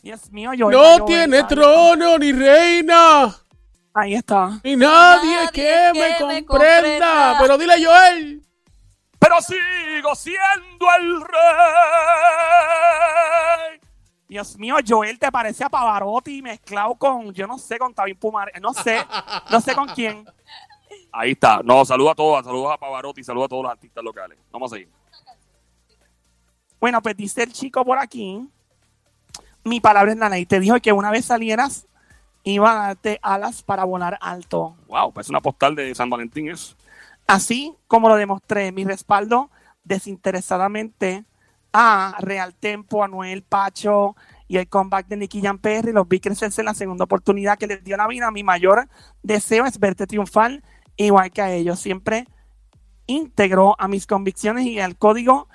Dios 0.02 0.30
mío, 0.30 0.52
yo 0.54 0.70
No 0.70 1.04
tiene 1.04 1.42
trono 1.44 2.16
ni 2.18 2.30
reina, 2.32 3.34
Ahí 3.92 4.14
está. 4.14 4.60
ni 4.62 4.76
nadie, 4.76 5.34
Nadie 5.36 5.50
que, 5.52 5.90
me 5.94 6.16
que 6.16 6.24
me 6.24 6.44
comprenda. 6.44 6.46
comprenda. 6.46 7.36
Pero 7.40 7.58
dile 7.58 7.84
Joel. 7.84 8.42
Pero 9.18 9.36
sigo 9.40 10.14
siendo 10.14 10.86
el 11.00 11.20
rey. 11.22 11.28
Dios 14.28 14.58
mío, 14.58 14.76
Joel 14.86 15.18
te 15.18 15.30
parece 15.30 15.64
a 15.64 15.68
Pavarotti 15.68 16.42
mezclado 16.42 16.94
con, 16.96 17.32
yo 17.32 17.46
no 17.46 17.58
sé, 17.58 17.78
con 17.78 17.94
Tabín 17.94 18.16
Pumar, 18.16 18.50
no 18.60 18.74
sé, 18.74 19.04
no 19.50 19.60
sé 19.60 19.74
con 19.74 19.88
quién. 19.88 20.24
Ahí 21.12 21.32
está. 21.32 21.60
No, 21.64 21.84
saludos 21.84 22.12
a 22.12 22.14
todos. 22.14 22.44
Saludos 22.44 22.72
a 22.74 22.78
Pavarotti. 22.78 23.24
Saludos 23.24 23.46
a 23.46 23.48
todos 23.48 23.62
los 23.62 23.72
artistas 23.72 24.04
locales. 24.04 24.38
Vamos 24.50 24.70
a 24.70 24.76
seguir. 24.76 24.90
Bueno, 26.78 27.00
pues 27.00 27.16
dice 27.16 27.42
el 27.42 27.52
chico 27.52 27.84
por 27.84 27.98
aquí, 27.98 28.46
mi 29.64 29.80
palabra 29.80 30.12
es 30.12 30.18
la 30.18 30.28
ley. 30.28 30.44
Te 30.44 30.60
dijo 30.60 30.78
que 30.80 30.92
una 30.92 31.10
vez 31.10 31.24
salieras, 31.24 31.86
iba 32.42 32.70
a 32.70 32.86
darte 32.88 33.18
alas 33.22 33.62
para 33.62 33.84
volar 33.84 34.18
alto. 34.20 34.76
Wow, 34.88 35.12
parece 35.12 35.32
una 35.32 35.40
postal 35.40 35.74
de 35.74 35.94
San 35.94 36.10
Valentín 36.10 36.50
eso. 36.50 36.76
Así 37.26 37.74
como 37.88 38.08
lo 38.08 38.16
demostré, 38.16 38.70
mi 38.70 38.84
respaldo 38.84 39.50
desinteresadamente 39.84 41.24
a 41.78 42.14
Real 42.20 42.54
Tempo, 42.54 43.04
a 43.04 43.08
Noel 43.08 43.42
Pacho 43.42 44.16
y 44.48 44.56
el 44.56 44.66
comeback 44.66 45.08
de 45.08 45.18
Nicky 45.18 45.42
Jam 45.42 45.58
Perry, 45.58 45.92
los 45.92 46.08
vi 46.08 46.20
crecerse 46.20 46.62
en 46.62 46.64
la 46.64 46.72
segunda 46.72 47.04
oportunidad 47.04 47.58
que 47.58 47.66
les 47.66 47.84
dio 47.84 47.98
la 47.98 48.06
vida. 48.06 48.30
Mi 48.30 48.42
mayor 48.42 48.88
deseo 49.22 49.66
es 49.66 49.78
verte 49.78 50.06
triunfar 50.06 50.62
igual 50.96 51.30
que 51.30 51.42
a 51.42 51.52
ellos. 51.52 51.78
Siempre 51.78 52.26
íntegro 53.06 53.76
a 53.78 53.88
mis 53.88 54.06
convicciones 54.06 54.64
y 54.64 54.80
al 54.80 54.96
código 54.96 55.48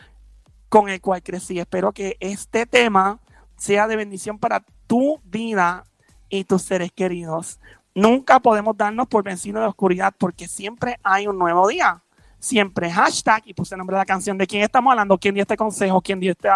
con 0.69 0.89
el 0.89 1.01
cual 1.01 1.23
crecí. 1.23 1.57
Espero 1.57 1.91
que 1.91 2.17
este 2.19 2.67
tema 2.67 3.19
sea 3.57 3.87
de 3.87 3.95
bendición 3.95 4.37
para 4.37 4.63
tu 4.85 5.19
vida 5.23 5.85
y 6.29 6.43
tus 6.43 6.61
seres 6.61 6.91
queridos. 6.91 7.59
Nunca 7.95 8.39
podemos 8.41 8.77
darnos 8.77 9.07
por 9.07 9.23
vencidos 9.23 9.55
de 9.55 9.61
la 9.61 9.69
oscuridad 9.69 10.13
porque 10.15 10.47
siempre 10.47 10.99
hay 11.01 11.25
un 11.25 11.39
nuevo 11.39 11.67
día. 11.67 12.03
Siempre 12.41 12.89
hashtag 12.89 13.43
y 13.45 13.53
puse 13.53 13.75
el 13.75 13.77
nombre 13.77 13.95
de 13.95 13.99
la 14.01 14.05
canción 14.05 14.35
de 14.35 14.47
quién 14.47 14.63
estamos 14.63 14.89
hablando, 14.89 15.15
quién 15.19 15.35
dio 15.35 15.43
este 15.43 15.55
consejo, 15.55 16.01
quién 16.01 16.19
dio 16.19 16.31
este, 16.31 16.49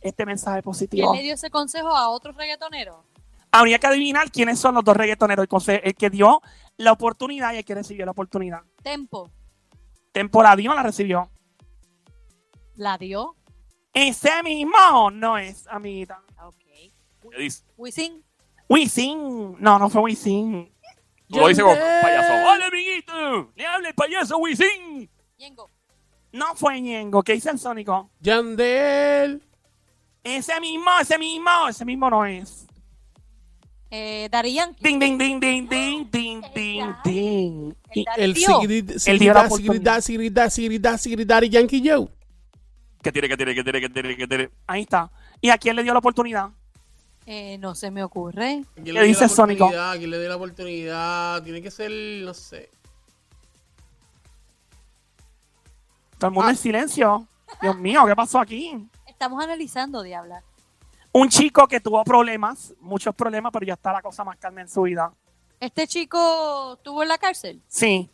este 0.00 0.24
mensaje 0.24 0.58
¿Quién 0.58 0.62
positivo. 0.62 1.12
le 1.14 1.22
dio 1.22 1.34
ese 1.34 1.50
consejo 1.50 1.88
a 1.88 2.10
otro 2.10 2.30
reggaetonero? 2.30 3.04
Habría 3.50 3.80
que 3.80 3.88
adivinar 3.88 4.30
quiénes 4.30 4.60
son 4.60 4.76
los 4.76 4.84
dos 4.84 4.96
reggaetoneros, 4.96 5.48
el, 5.68 5.80
el 5.82 5.94
que 5.96 6.10
dio 6.10 6.40
la 6.76 6.92
oportunidad 6.92 7.54
y 7.54 7.56
el 7.56 7.64
que 7.64 7.74
recibió 7.74 8.04
la 8.04 8.12
oportunidad. 8.12 8.60
Tempo. 8.84 9.32
Temporada 10.12 10.54
dio 10.54 10.70
o 10.70 10.74
la 10.76 10.84
recibió. 10.84 11.28
¿La 12.76 12.96
dio? 12.96 13.34
Ese 13.92 14.42
mismo 14.44 15.10
no 15.10 15.38
es, 15.38 15.66
amiguita. 15.66 16.22
Ok. 16.44 16.54
¿Qué 17.32 17.38
dice? 17.38 17.64
Wisin. 17.76 18.24
Wisin. 18.68 19.56
No, 19.58 19.78
no 19.80 19.90
fue 19.90 20.02
Wisin. 20.02 20.72
Lo 21.28 21.42
como 21.42 21.48
Yandel. 21.50 22.02
payaso. 22.02 22.32
¡Hola, 22.48 22.66
amiguito! 22.66 23.52
¡Le 23.56 23.66
habla 23.66 23.88
el 23.88 23.94
payaso 23.94 24.38
Wisin! 24.38 25.10
Yengo. 25.42 25.68
No 26.32 26.54
fue 26.54 26.80
Ñengo. 26.80 27.22
¿Qué 27.24 27.32
dice 27.32 27.50
el 27.50 27.58
Sónico? 27.58 28.10
Yandel. 28.20 29.42
Ese 30.22 30.60
mismo, 30.60 30.90
ese 31.00 31.18
mismo, 31.18 31.68
ese 31.68 31.84
mismo 31.84 32.08
no 32.08 32.24
es. 32.24 32.64
Eh, 33.90 34.28
Daddy 34.30 34.54
Yankee. 34.54 34.82
Ding, 34.84 35.00
ding, 35.00 35.18
ding, 35.18 35.40
ding, 35.40 35.68
ding, 35.68 36.10
ding, 36.10 36.42
ding, 36.54 36.94
ding. 37.04 37.74
Daddy 38.06 38.22
El 38.22 38.34
dio. 38.34 38.60
sigrid, 38.60 38.90
sigridad, 38.98 40.00
sigridad, 40.00 40.98
sigridad 40.98 41.42
y 41.42 41.48
Yankee 41.50 41.82
Joe. 41.84 42.08
¿Qué 43.02 43.10
tiene, 43.10 43.28
qué 43.28 43.36
tiene, 43.36 43.54
qué 43.54 43.64
tiene, 43.64 43.80
qué 43.80 43.88
tiene, 43.90 44.16
qué 44.16 44.26
tiene? 44.28 44.50
Ahí 44.68 44.82
está. 44.82 45.10
¿Y 45.40 45.50
a 45.50 45.58
quién 45.58 45.74
le 45.74 45.82
dio 45.82 45.92
la 45.92 45.98
oportunidad? 45.98 46.50
Eh, 47.26 47.58
no 47.58 47.74
se 47.74 47.90
me 47.90 48.04
ocurre. 48.04 48.62
¿Quién 48.74 48.84
¿Qué 48.84 48.92
le 48.92 49.00
dio 49.00 49.08
dice 49.08 49.22
la 49.22 49.28
Sónico? 49.28 49.64
oportunidad? 49.64 49.98
¿Quién 49.98 50.10
le 50.10 50.20
dio 50.20 50.28
la 50.28 50.36
oportunidad? 50.36 51.42
Tiene 51.42 51.60
que 51.60 51.70
ser, 51.72 51.90
no 51.90 52.32
sé. 52.32 52.70
Todo 56.22 56.28
el 56.28 56.34
mundo 56.34 56.46
Ah. 56.46 56.52
en 56.52 56.56
silencio. 56.56 57.26
Dios 57.60 57.76
mío, 57.78 58.04
¿qué 58.06 58.14
pasó 58.14 58.38
aquí? 58.38 58.88
Estamos 59.06 59.42
analizando, 59.42 60.02
Diabla. 60.04 60.44
Un 61.10 61.28
chico 61.28 61.66
que 61.66 61.80
tuvo 61.80 62.04
problemas, 62.04 62.72
muchos 62.80 63.12
problemas, 63.12 63.50
pero 63.52 63.66
ya 63.66 63.74
está 63.74 63.92
la 63.92 64.00
cosa 64.00 64.22
más 64.22 64.36
calma 64.38 64.60
en 64.60 64.68
su 64.68 64.82
vida. 64.82 65.12
Este 65.58 65.88
chico 65.88 66.74
estuvo 66.74 67.02
en 67.02 67.08
la 67.08 67.18
cárcel. 67.18 67.60
Sí, 67.66 68.08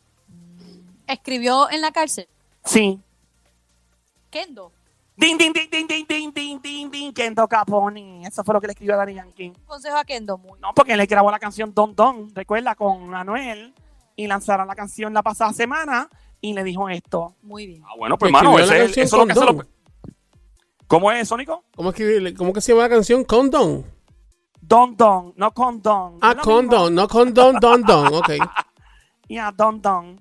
Escribió 1.06 1.70
en 1.70 1.82
la 1.82 1.90
cárcel. 1.92 2.26
sí. 2.64 2.98
Kendo. 4.30 4.72
Ding, 5.16 5.36
ding, 5.36 5.52
ding, 5.52 5.68
ding, 5.70 5.86
ding, 5.86 6.06
ding, 6.08 6.32
ding, 6.32 6.60
ding, 6.62 6.90
ding, 6.90 7.12
Kendo 7.12 7.46
Caponi. 7.46 8.24
Eso 8.24 8.42
fue 8.42 8.54
lo 8.54 8.60
que 8.60 8.68
le 8.68 8.72
escribió 8.72 8.94
a 8.94 8.98
Danny 8.98 9.14
Yankee. 9.14 9.52
Consejo 9.66 9.96
a 9.98 10.04
Kendo. 10.04 10.38
Muy. 10.38 10.58
No, 10.60 10.72
porque 10.74 10.92
él 10.92 10.98
le 10.98 11.04
grabó 11.06 11.30
la 11.30 11.38
canción 11.38 11.74
Don 11.74 11.94
Don, 11.94 12.34
recuerda, 12.34 12.74
con 12.74 13.14
Anuel. 13.14 13.74
Y 14.16 14.26
lanzaron 14.26 14.66
la 14.66 14.74
canción 14.74 15.12
la 15.14 15.22
pasada 15.22 15.52
semana 15.52 16.08
y 16.40 16.52
le 16.54 16.64
dijo 16.64 16.88
esto. 16.88 17.34
Muy 17.42 17.66
bien. 17.66 17.82
Ah, 17.84 17.94
bueno, 17.98 18.16
pues, 18.18 18.30
Que 18.32 18.38
hermano, 18.38 18.58
eso 18.58 18.72
es 18.74 19.12
lo 19.12 19.26
que 19.26 19.32
hace. 19.32 19.40
Don. 19.44 19.68
¿Cómo 20.86 21.12
es, 21.12 21.28
Sónico? 21.28 21.64
¿Cómo, 21.76 21.90
escribirle- 21.92 22.34
¿Cómo 22.34 22.52
que 22.52 22.60
se 22.60 22.72
llama 22.72 22.84
la 22.84 22.88
canción? 22.94 23.24
Condon. 23.24 23.84
Don 24.60 24.96
Don, 24.96 25.32
no 25.36 25.52
con 25.52 25.80
Don. 25.82 26.18
Ah, 26.20 26.34
Es. 26.36 26.42
Condon, 26.42 26.94
no 26.94 27.08
Condon, 27.08 27.56
Don 27.60 27.82
Don. 27.82 28.06
Ok. 28.14 28.30
Ya, 29.28 29.52
Don 29.52 29.80
Don. 29.82 30.20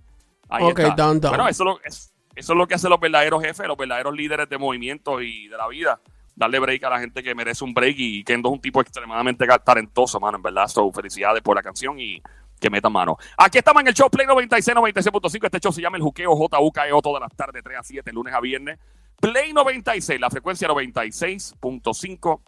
Ahí 0.50 0.64
Ok, 0.66 0.80
está. 0.80 0.96
down, 0.96 1.20
down. 1.20 1.32
Bueno, 1.32 1.48
eso, 1.50 1.64
es 1.64 1.66
lo- 1.66 1.80
es- 1.84 2.14
eso 2.36 2.54
es 2.54 2.58
lo 2.58 2.68
que 2.68 2.76
hacen 2.76 2.90
los 2.90 3.00
verdaderos 3.00 3.42
jefes, 3.44 3.68
los 3.68 3.78
verdaderos 3.78 4.14
líderes 4.16 4.48
de 4.50 4.58
movimientos 4.58 5.22
y 5.24 5.48
de 5.48 5.58
la 5.58 5.68
vida. 5.68 6.00
Darle 6.36 6.60
break 6.60 6.84
a 6.84 6.90
la 6.92 7.00
gente 7.00 7.24
que 7.24 7.34
merece 7.34 7.64
un 7.64 7.74
break 7.74 7.96
y 7.98 8.24
Kendo 8.24 8.50
es 8.50 8.54
un 8.54 8.62
tipo 8.62 8.80
extremadamente 8.80 9.46
talentoso, 9.66 10.20
mano, 10.20 10.38
en 10.38 10.44
verdad. 10.44 10.68
So, 10.68 10.92
felicidades 10.92 11.42
por 11.42 11.56
la 11.56 11.64
canción 11.64 12.00
y 12.00 12.22
que 12.60 12.70
metan 12.70 12.92
mano. 12.92 13.18
Aquí 13.38 13.58
estamos 13.58 13.82
en 13.82 13.88
el 13.88 13.94
show 13.94 14.10
Play 14.10 14.28
96, 14.28 14.76
96.5. 14.76 15.46
Este 15.46 15.60
show 15.60 15.72
se 15.72 15.82
llama 15.82 15.98
El 15.98 16.04
Juqueo 16.04 16.36
JUKEO 16.36 17.02
todas 17.02 17.22
las 17.22 17.36
tardes, 17.36 17.64
3 17.64 17.78
a 17.78 17.84
7, 17.84 18.12
lunes 18.12 18.34
a 18.34 18.40
viernes. 18.40 18.80
Play 19.20 19.54
96, 19.54 20.20
la 20.20 20.30
frecuencia 20.30 20.68
96.5, 20.68 22.42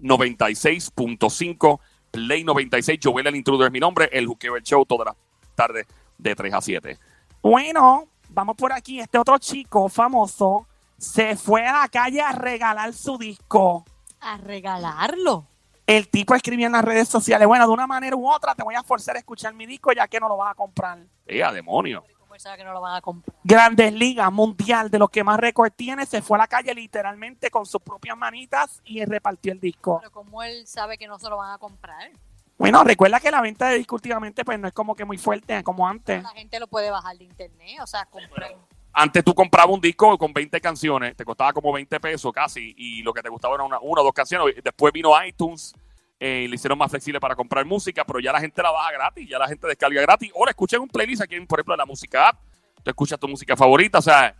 96.5, 0.00 1.80
Play 2.10 2.44
96. 2.44 3.00
Joel 3.02 3.26
el 3.26 3.36
Intruder 3.36 3.66
es 3.66 3.72
mi 3.72 3.80
nombre. 3.80 4.08
El 4.12 4.26
Juqueo 4.26 4.56
el 4.56 4.62
show 4.62 4.84
todas 4.84 5.06
las 5.06 5.16
tardes 5.54 5.86
de 6.18 6.34
3 6.34 6.54
a 6.54 6.60
7. 6.60 6.98
Bueno, 7.42 8.08
vamos 8.30 8.56
por 8.56 8.72
aquí. 8.72 9.00
Este 9.00 9.18
otro 9.18 9.38
chico 9.38 9.88
famoso 9.88 10.66
se 10.96 11.36
fue 11.36 11.66
a 11.66 11.80
la 11.80 11.88
calle 11.88 12.20
a 12.20 12.32
regalar 12.32 12.92
su 12.92 13.18
disco. 13.18 13.84
A 14.20 14.38
regalarlo. 14.38 15.46
El 15.86 16.08
tipo 16.08 16.34
escribió 16.34 16.66
en 16.66 16.72
las 16.72 16.84
redes 16.84 17.08
sociales, 17.08 17.46
bueno, 17.46 17.66
de 17.66 17.72
una 17.72 17.86
manera 17.86 18.16
u 18.16 18.30
otra 18.30 18.54
te 18.54 18.62
voy 18.62 18.74
a 18.74 18.82
forzar 18.82 19.16
a 19.16 19.18
escuchar 19.18 19.52
mi 19.52 19.66
disco 19.66 19.92
ya 19.92 20.08
que 20.08 20.18
no 20.18 20.28
lo 20.28 20.36
vas 20.38 20.52
a 20.52 20.54
comprar. 20.54 20.98
¡Eh, 21.26 21.42
a 21.42 21.52
demonio! 21.52 22.04
¿Cómo 22.18 22.34
él 22.34 22.40
sabe 22.40 22.56
que 22.56 22.64
no 22.64 22.72
lo 22.72 22.80
van 22.80 22.96
a 22.96 23.00
comprar? 23.02 23.36
Grandes 23.44 23.92
Ligas 23.92 24.32
Mundial, 24.32 24.90
de 24.90 24.98
los 24.98 25.10
que 25.10 25.22
más 25.22 25.38
récord 25.38 25.70
tiene, 25.72 26.06
se 26.06 26.22
fue 26.22 26.38
a 26.38 26.40
la 26.42 26.46
calle 26.46 26.74
literalmente 26.74 27.50
con 27.50 27.66
sus 27.66 27.82
propias 27.82 28.16
manitas 28.16 28.80
y 28.84 29.04
repartió 29.04 29.52
el 29.52 29.60
disco. 29.60 29.98
Pero 30.00 30.10
como 30.10 30.42
él 30.42 30.66
sabe 30.66 30.96
que 30.96 31.06
no 31.06 31.18
se 31.18 31.28
lo 31.28 31.36
van 31.36 31.52
a 31.52 31.58
comprar. 31.58 32.10
Bueno, 32.56 32.82
recuerda 32.82 33.20
que 33.20 33.30
la 33.30 33.42
venta 33.42 33.68
de 33.68 33.76
disco 33.76 33.96
últimamente 33.96 34.44
pues 34.44 34.58
no 34.58 34.68
es 34.68 34.72
como 34.72 34.94
que 34.94 35.04
muy 35.04 35.18
fuerte 35.18 35.62
como 35.64 35.86
antes. 35.86 36.22
La 36.22 36.30
gente 36.30 36.58
lo 36.60 36.66
puede 36.66 36.90
bajar 36.90 37.18
de 37.18 37.24
internet. 37.24 37.80
O 37.82 37.86
sea, 37.86 38.06
comprar. 38.06 38.54
Antes 38.96 39.24
tú 39.24 39.34
comprabas 39.34 39.74
un 39.74 39.80
disco 39.80 40.16
con 40.16 40.32
20 40.32 40.60
canciones, 40.60 41.16
te 41.16 41.24
costaba 41.24 41.52
como 41.52 41.72
20 41.72 41.98
pesos 41.98 42.32
casi, 42.32 42.74
y 42.76 43.02
lo 43.02 43.12
que 43.12 43.22
te 43.22 43.28
gustaba 43.28 43.56
era 43.56 43.64
una, 43.64 43.80
una 43.80 44.00
o 44.00 44.04
dos 44.04 44.12
canciones. 44.12 44.54
Después 44.62 44.92
vino 44.92 45.10
iTunes, 45.24 45.74
eh, 46.20 46.46
le 46.48 46.54
hicieron 46.54 46.78
más 46.78 46.90
flexible 46.90 47.18
para 47.18 47.34
comprar 47.34 47.64
música, 47.64 48.04
pero 48.04 48.20
ya 48.20 48.32
la 48.32 48.40
gente 48.40 48.62
la 48.62 48.70
baja 48.70 48.92
gratis, 48.92 49.28
ya 49.28 49.38
la 49.38 49.48
gente 49.48 49.66
descarga 49.66 50.00
gratis. 50.00 50.30
Ahora 50.36 50.52
escuchen 50.52 50.80
un 50.80 50.88
playlist 50.88 51.22
aquí, 51.22 51.38
por 51.40 51.58
ejemplo, 51.58 51.74
en 51.74 51.78
la 51.78 51.86
música 51.86 52.28
app. 52.28 52.38
Tú 52.84 52.90
escuchas 52.90 53.18
tu 53.18 53.26
música 53.26 53.56
favorita, 53.56 53.98
o 53.98 54.02
sea, 54.02 54.36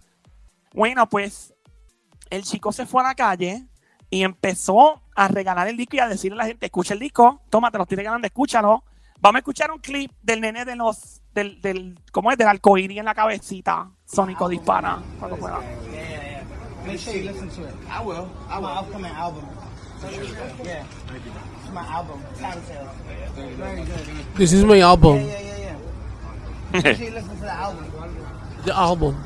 Bueno, 0.73 1.09
pues 1.09 1.53
el 2.31 2.45
chico 2.45 2.73
se 2.73 2.87
fue 2.87 3.03
a 3.03 3.09
la 3.09 3.15
calle 3.15 3.67
y 4.09 4.23
empezó 4.23 5.03
a 5.17 5.29
regalar 5.29 5.67
el 5.67 5.77
disco 5.77 5.97
y 5.97 5.99
a 6.01 6.09
decirle 6.09 6.37
a 6.37 6.43
la 6.43 6.47
gente, 6.47 6.67
escucha 6.67 6.95
el 6.95 7.01
disco, 7.01 7.43
toma, 7.51 7.71
te 7.71 7.79
lo 7.79 7.83
estoy 7.83 7.97
regalando, 7.97 8.27
escúchalo. 8.27 8.85
Vamos 9.21 9.37
a 9.37 9.39
escuchar 9.39 9.73
un 9.73 9.79
clip 9.79 10.13
del 10.23 10.41
nene 10.41 10.65
de 10.65 10.77
los. 10.77 11.21
Del, 11.35 11.61
del, 11.61 11.99
¿Cómo 12.13 12.31
es? 12.31 12.39
Del 12.39 12.47
arcoíris 12.49 12.99
en 12.99 13.05
la 13.07 13.15
cabecita. 13.15 13.91
Sónico 14.05 14.49
dispara. 14.49 14.99
Cuando 15.19 15.37
pueda. 15.37 15.59
Yeah, 15.61 15.71
yeah, 15.91 16.23
yeah. 16.23 16.87
Make 16.87 16.99
sure 16.99 17.15
you 17.17 17.25
listen 17.31 17.49
to 17.51 17.63
it. 17.63 17.75
I 17.91 18.01
will. 18.05 18.29
I 18.49 18.59
will. 18.59 18.63
My 18.63 18.79
upcoming 18.81 19.13
album. 19.13 19.45
Yeah. 20.63 20.85
It's 21.65 21.73
my 21.73 21.81
album. 21.89 22.21
Tattletale. 22.39 22.89
Very 23.35 23.83
good. 23.83 24.37
This 24.37 24.53
is 24.53 24.65
my 24.65 24.81
album. 24.81 25.17
Yeah, 25.17 25.27
yeah, 25.27 25.41
yeah, 25.41 25.77
yeah. 26.73 26.83
Make 26.83 26.97
sure 26.97 27.07
you 27.07 27.15
listen 27.15 27.37
to 27.37 27.43
the 27.43 27.51
album. 27.53 27.85
The 28.65 28.73
album. 28.77 29.17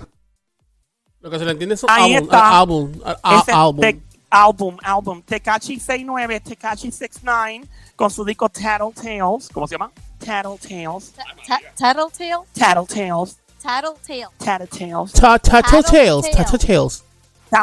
Lo 1.21 1.31
que 1.31 1.39
se 1.39 1.45
le 1.45 1.51
entiende 1.51 1.75
es 1.75 1.85
Ahí 1.89 2.15
álbum, 2.15 2.25
está. 2.25 2.39
a- 2.39 2.59
álbum, 2.61 2.93
a- 3.05 3.17
a- 3.23 3.39
Ese 3.41 3.53
álbum. 3.53 3.81
te- 3.81 4.01
álbum, 4.31 4.77
álbum. 4.83 5.23
Tekachi 5.23 5.79
69, 5.81 6.41
Tekachi 6.41 6.91
69, 6.93 7.67
con 7.97 8.09
su 8.11 8.25
disco 8.25 8.49
Tattletales. 8.49 9.49
¿Cómo 9.53 9.67
se 9.67 9.75
llama? 9.75 9.91
Tattletales. 10.19 11.13
Ta- 11.15 11.25
ta- 11.47 11.61
Tattletale. 11.77 12.45
Tattletales. 12.55 13.39
Tattletale. 13.63 14.27
Tattletales. 14.39 15.13
Ta- 15.13 15.39
ta- 15.39 15.63
Tattletale. 15.63 16.23
Tattletales, 16.23 16.31
Tattletales. 16.31 17.05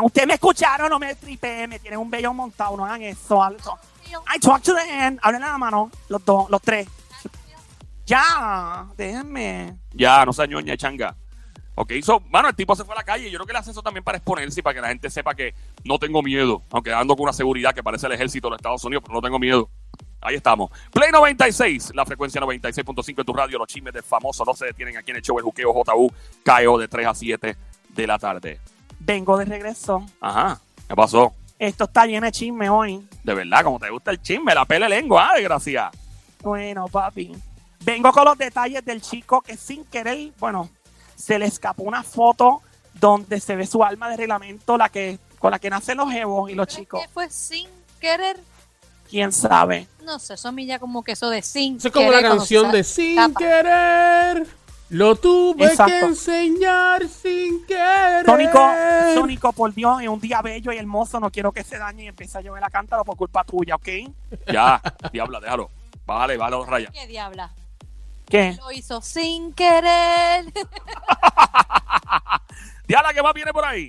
Ustedes 0.03 0.27
me 0.27 0.33
escucharon, 0.33 0.89
no 0.89 0.97
me 0.99 1.13
tripé, 1.15 1.67
me 1.67 1.79
tienen 1.79 1.99
un 1.99 2.09
bello 2.09 2.33
montado, 2.33 2.75
no 2.75 2.85
hagan 2.85 3.03
eso. 3.03 3.41
alto. 3.43 3.77
I 4.33 4.39
talk 4.39 4.61
to 4.63 4.73
the 4.73 4.81
hand, 4.81 5.19
hablen 5.21 5.43
a 5.43 5.51
la 5.51 5.57
mano, 5.57 5.91
los 6.09 6.23
dos, 6.25 6.49
los 6.49 6.61
tres. 6.61 6.87
Ya, 8.05 8.85
déjenme. 8.97 9.77
Ya, 9.93 10.25
no 10.25 10.31
se 10.33 10.47
ñoña 10.47 10.77
changa. 10.77 11.15
Ok, 11.77 11.91
so, 12.03 12.21
bueno, 12.29 12.47
el 12.47 12.55
tipo 12.55 12.73
se 12.75 12.85
fue 12.85 12.93
a 12.93 12.99
la 12.99 13.03
calle. 13.03 13.29
Yo 13.29 13.37
creo 13.37 13.47
que 13.47 13.53
le 13.53 13.59
hace 13.59 13.71
eso 13.71 13.81
también 13.81 14.03
para 14.03 14.17
exponerse 14.17 14.59
y 14.59 14.63
para 14.63 14.75
que 14.75 14.81
la 14.81 14.87
gente 14.87 15.09
sepa 15.09 15.33
que 15.35 15.53
no 15.83 15.99
tengo 15.99 16.21
miedo. 16.21 16.61
Aunque 16.71 16.93
ando 16.93 17.15
con 17.15 17.23
una 17.23 17.33
seguridad 17.33 17.73
que 17.73 17.83
parece 17.83 18.05
el 18.07 18.13
ejército 18.13 18.47
de 18.47 18.51
los 18.51 18.59
Estados 18.59 18.83
Unidos, 18.85 19.03
pero 19.05 19.15
no 19.15 19.21
tengo 19.21 19.39
miedo. 19.39 19.69
Ahí 20.21 20.35
estamos. 20.35 20.71
Play 20.91 21.11
96, 21.11 21.91
la 21.93 22.05
frecuencia 22.05 22.41
96.5 22.41 23.15
de 23.15 23.23
tu 23.23 23.33
radio. 23.33 23.59
Los 23.59 23.67
chismes 23.67 23.93
de 23.93 24.01
famoso 24.01 24.43
no 24.43 24.53
se 24.53 24.65
detienen 24.65 24.97
aquí 24.97 25.11
en 25.11 25.17
el 25.17 25.21
show 25.21 25.37
El 25.37 25.45
Juqueo 25.45 25.71
JU, 25.73 26.11
KO 26.43 26.77
de 26.79 26.87
3 26.87 27.07
a 27.07 27.13
7 27.13 27.57
de 27.89 28.07
la 28.07 28.17
tarde. 28.17 28.59
Vengo 28.99 29.37
de 29.37 29.45
regreso. 29.45 30.05
Ajá, 30.19 30.59
¿qué 30.87 30.95
pasó? 30.95 31.33
Esto 31.59 31.85
está 31.85 32.05
lleno 32.05 32.25
de 32.25 32.31
chisme 32.31 32.69
hoy. 32.69 33.07
De 33.23 33.33
verdad, 33.33 33.63
como 33.63 33.79
te 33.79 33.89
gusta 33.89 34.11
el 34.11 34.21
chisme, 34.21 34.53
la 34.53 34.65
pele 34.65 34.89
lengua, 34.89 35.29
ah, 35.31 35.35
desgracia. 35.35 35.91
Bueno, 36.41 36.87
papi. 36.87 37.31
Vengo 37.83 38.11
con 38.11 38.25
los 38.25 38.37
detalles 38.37 38.83
del 38.83 39.01
chico 39.01 39.41
que 39.41 39.55
sin 39.55 39.85
querer, 39.85 40.31
bueno, 40.39 40.69
se 41.15 41.37
le 41.37 41.45
escapó 41.45 41.83
una 41.83 42.03
foto 42.03 42.61
donde 42.93 43.39
se 43.39 43.55
ve 43.55 43.67
su 43.67 43.83
alma 43.83 44.09
de 44.09 44.17
reglamento, 44.17 44.77
la 44.77 44.89
que 44.89 45.19
con 45.39 45.51
la 45.51 45.59
que 45.59 45.69
nacen 45.69 45.97
los 45.97 46.11
jevos 46.11 46.49
y 46.49 46.55
los 46.55 46.67
chicos. 46.67 47.01
que 47.01 47.07
fue 47.09 47.29
sin 47.29 47.69
querer. 47.99 48.37
¿Quién 49.09 49.31
sabe? 49.31 49.87
No 50.03 50.19
sé, 50.19 50.35
eso 50.35 50.49
a 50.49 50.51
mí 50.51 50.65
ya 50.65 50.79
como 50.79 51.03
que 51.03 51.13
eso 51.13 51.29
de 51.29 51.41
sin 51.41 51.77
Eso 51.77 51.87
es 51.87 51.93
como 51.93 52.11
la 52.11 52.21
canción 52.21 52.71
de 52.71 52.83
Sin 52.83 53.33
querer. 53.35 54.45
Lo 54.89 55.15
tuve 55.15 55.65
Exacto. 55.65 55.91
que 55.91 55.99
enseñar 56.05 57.07
sin 57.07 57.65
querer. 57.65 58.23
Sónico, 58.25 58.71
Sónico, 59.15 59.51
por 59.53 59.73
Dios, 59.73 60.01
es 60.01 60.07
un 60.07 60.19
día 60.19 60.41
bello 60.43 60.71
y 60.71 60.77
hermoso. 60.77 61.19
No 61.19 61.31
quiero 61.31 61.51
que 61.51 61.63
se 61.63 61.79
dañe 61.79 62.03
y 62.03 62.07
empiece 62.07 62.37
a 62.37 62.41
llover 62.41 62.61
la 62.61 62.69
cántaro 62.69 63.03
por 63.03 63.17
culpa 63.17 63.43
tuya, 63.43 63.75
¿ok? 63.75 63.87
Ya, 64.51 64.79
diabla, 65.11 65.39
déjalo. 65.39 65.71
Bájale 66.05 66.37
los 66.37 66.67
rayas. 66.67 66.91
¿Qué 66.91 67.07
diabla? 67.07 67.51
¿Qué? 68.29 68.55
Lo 68.59 68.71
hizo 68.71 69.01
sin 69.01 69.53
querer. 69.53 70.45
Diabla, 72.87 73.13
¿qué 73.13 73.23
más 73.23 73.33
viene 73.33 73.51
por 73.51 73.65
ahí? 73.65 73.87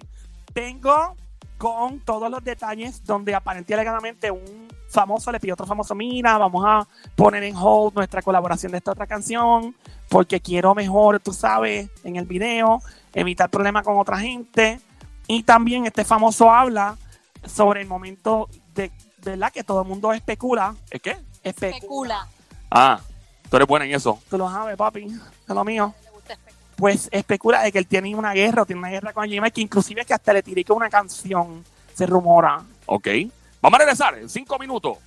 Vengo 0.55 1.15
con 1.59 2.01
todos 2.01 2.31
los 2.31 2.43
detalles 2.43 3.05
donde 3.05 3.35
aparentemente 3.35 4.31
un 4.31 4.66
famoso 4.89 5.31
le 5.33 5.41
pidió 5.41 5.53
a 5.53 5.57
otro 5.57 5.67
famoso, 5.67 5.95
mira, 5.95 6.39
vamos 6.39 6.65
a 6.67 6.87
poner 7.15 7.43
en 7.45 7.57
hold 7.57 7.95
nuestra 7.95 8.23
colaboración 8.23 8.73
de 8.73 8.79
esta 8.79 8.93
otra 8.93 9.07
canción 9.07 9.75
porque 10.09 10.41
quiero 10.41 10.75
mejor, 10.75 11.21
tú 11.21 11.33
sabes, 11.33 11.91
en 12.05 12.17
el 12.17 12.27
video, 12.27 12.81
evitar 13.13 13.51
problemas 13.51 13.85
con 13.85 13.99
otra 13.99 14.19
gente. 14.19 14.81
Y 15.27 15.43
también 15.43 15.87
este 15.87 16.05
famoso 16.05 16.51
habla 16.51 16.97
sobre 17.45 17.83
el 17.83 17.89
momento 17.89 18.49
de, 18.75 18.93
¿verdad? 19.23 19.53
Que 19.53 19.65
todo 19.65 19.83
el 19.83 19.89
mundo 19.89 20.13
especula. 20.13 20.75
¿Es 20.91 21.03
qué? 21.03 21.17
Especula. 21.43 21.77
Especula. 21.77 22.29
Ah, 22.71 23.01
tú 23.51 23.57
eres 23.57 23.69
buena 23.69 23.87
en 23.87 23.95
eso. 23.95 24.19
Tú 24.31 24.39
lo 24.39 24.49
sabes, 24.49 24.77
papi, 24.77 25.05
es 25.05 25.55
lo 25.55 25.65
mío. 25.65 25.95
Pues 26.77 27.09
especula 27.11 27.63
de 27.63 27.73
que 27.73 27.79
él 27.79 27.87
tiene 27.87 28.15
una 28.15 28.33
guerra, 28.33 28.63
o 28.63 28.67
tiene 28.67 28.81
una 28.81 28.91
guerra 28.91 29.13
con 29.13 29.27
Jimmy, 29.27 29.51
que 29.51 29.63
inclusive 29.63 30.05
que 30.05 30.13
hasta 30.13 30.33
le 30.33 30.43
tiré 30.43 30.63
con 30.63 30.77
una 30.77 30.91
canción, 30.91 31.65
se 31.95 32.07
rumora. 32.07 32.63
Ok. 32.85 33.09
Vamos 33.61 33.77
a 33.77 33.83
regresar 33.83 34.19
en 34.19 34.29
cinco 34.29 34.59
minutos. 34.59 34.99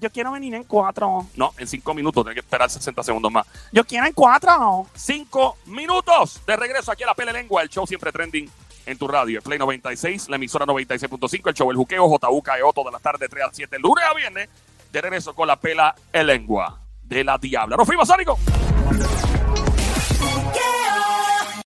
Yo 0.00 0.10
quiero 0.10 0.32
venir 0.32 0.54
en 0.54 0.64
cuatro. 0.64 1.26
No, 1.36 1.52
en 1.56 1.66
cinco 1.68 1.94
minutos. 1.94 2.24
Tienes 2.24 2.34
que 2.34 2.44
esperar 2.44 2.68
60 2.68 3.02
segundos 3.04 3.30
más. 3.30 3.46
Yo 3.70 3.84
quiero 3.84 4.06
en 4.06 4.12
cuatro. 4.12 4.86
Cinco 4.94 5.56
minutos 5.66 6.40
de 6.44 6.56
regreso 6.56 6.90
aquí 6.90 7.04
a 7.04 7.06
la 7.06 7.14
Pele 7.14 7.32
Lengua, 7.32 7.62
el 7.62 7.68
show 7.68 7.86
siempre 7.86 8.10
trending 8.10 8.50
en 8.84 8.98
tu 8.98 9.06
radio. 9.06 9.38
El 9.38 9.44
Play 9.44 9.60
96, 9.60 10.28
la 10.28 10.36
emisora 10.36 10.66
96.5, 10.66 11.48
el 11.48 11.54
show 11.54 11.70
El 11.70 11.76
Juqueo, 11.76 12.08
JUKEO, 12.08 12.72
todas 12.72 12.92
las 12.92 13.00
tardes 13.00 13.30
3 13.30 13.44
a 13.44 13.50
7, 13.52 13.78
lunes 13.78 14.04
a 14.04 14.14
viernes. 14.14 14.48
De 14.90 15.00
regreso 15.00 15.34
con 15.34 15.46
la 15.46 15.56
Pela 15.56 15.94
en 16.12 16.26
Lengua 16.26 16.80
de 17.02 17.24
la 17.24 17.38
Diabla. 17.38 17.76
¡Nos 17.76 17.86
fuimos, 17.86 18.06
Sónico! 18.06 18.38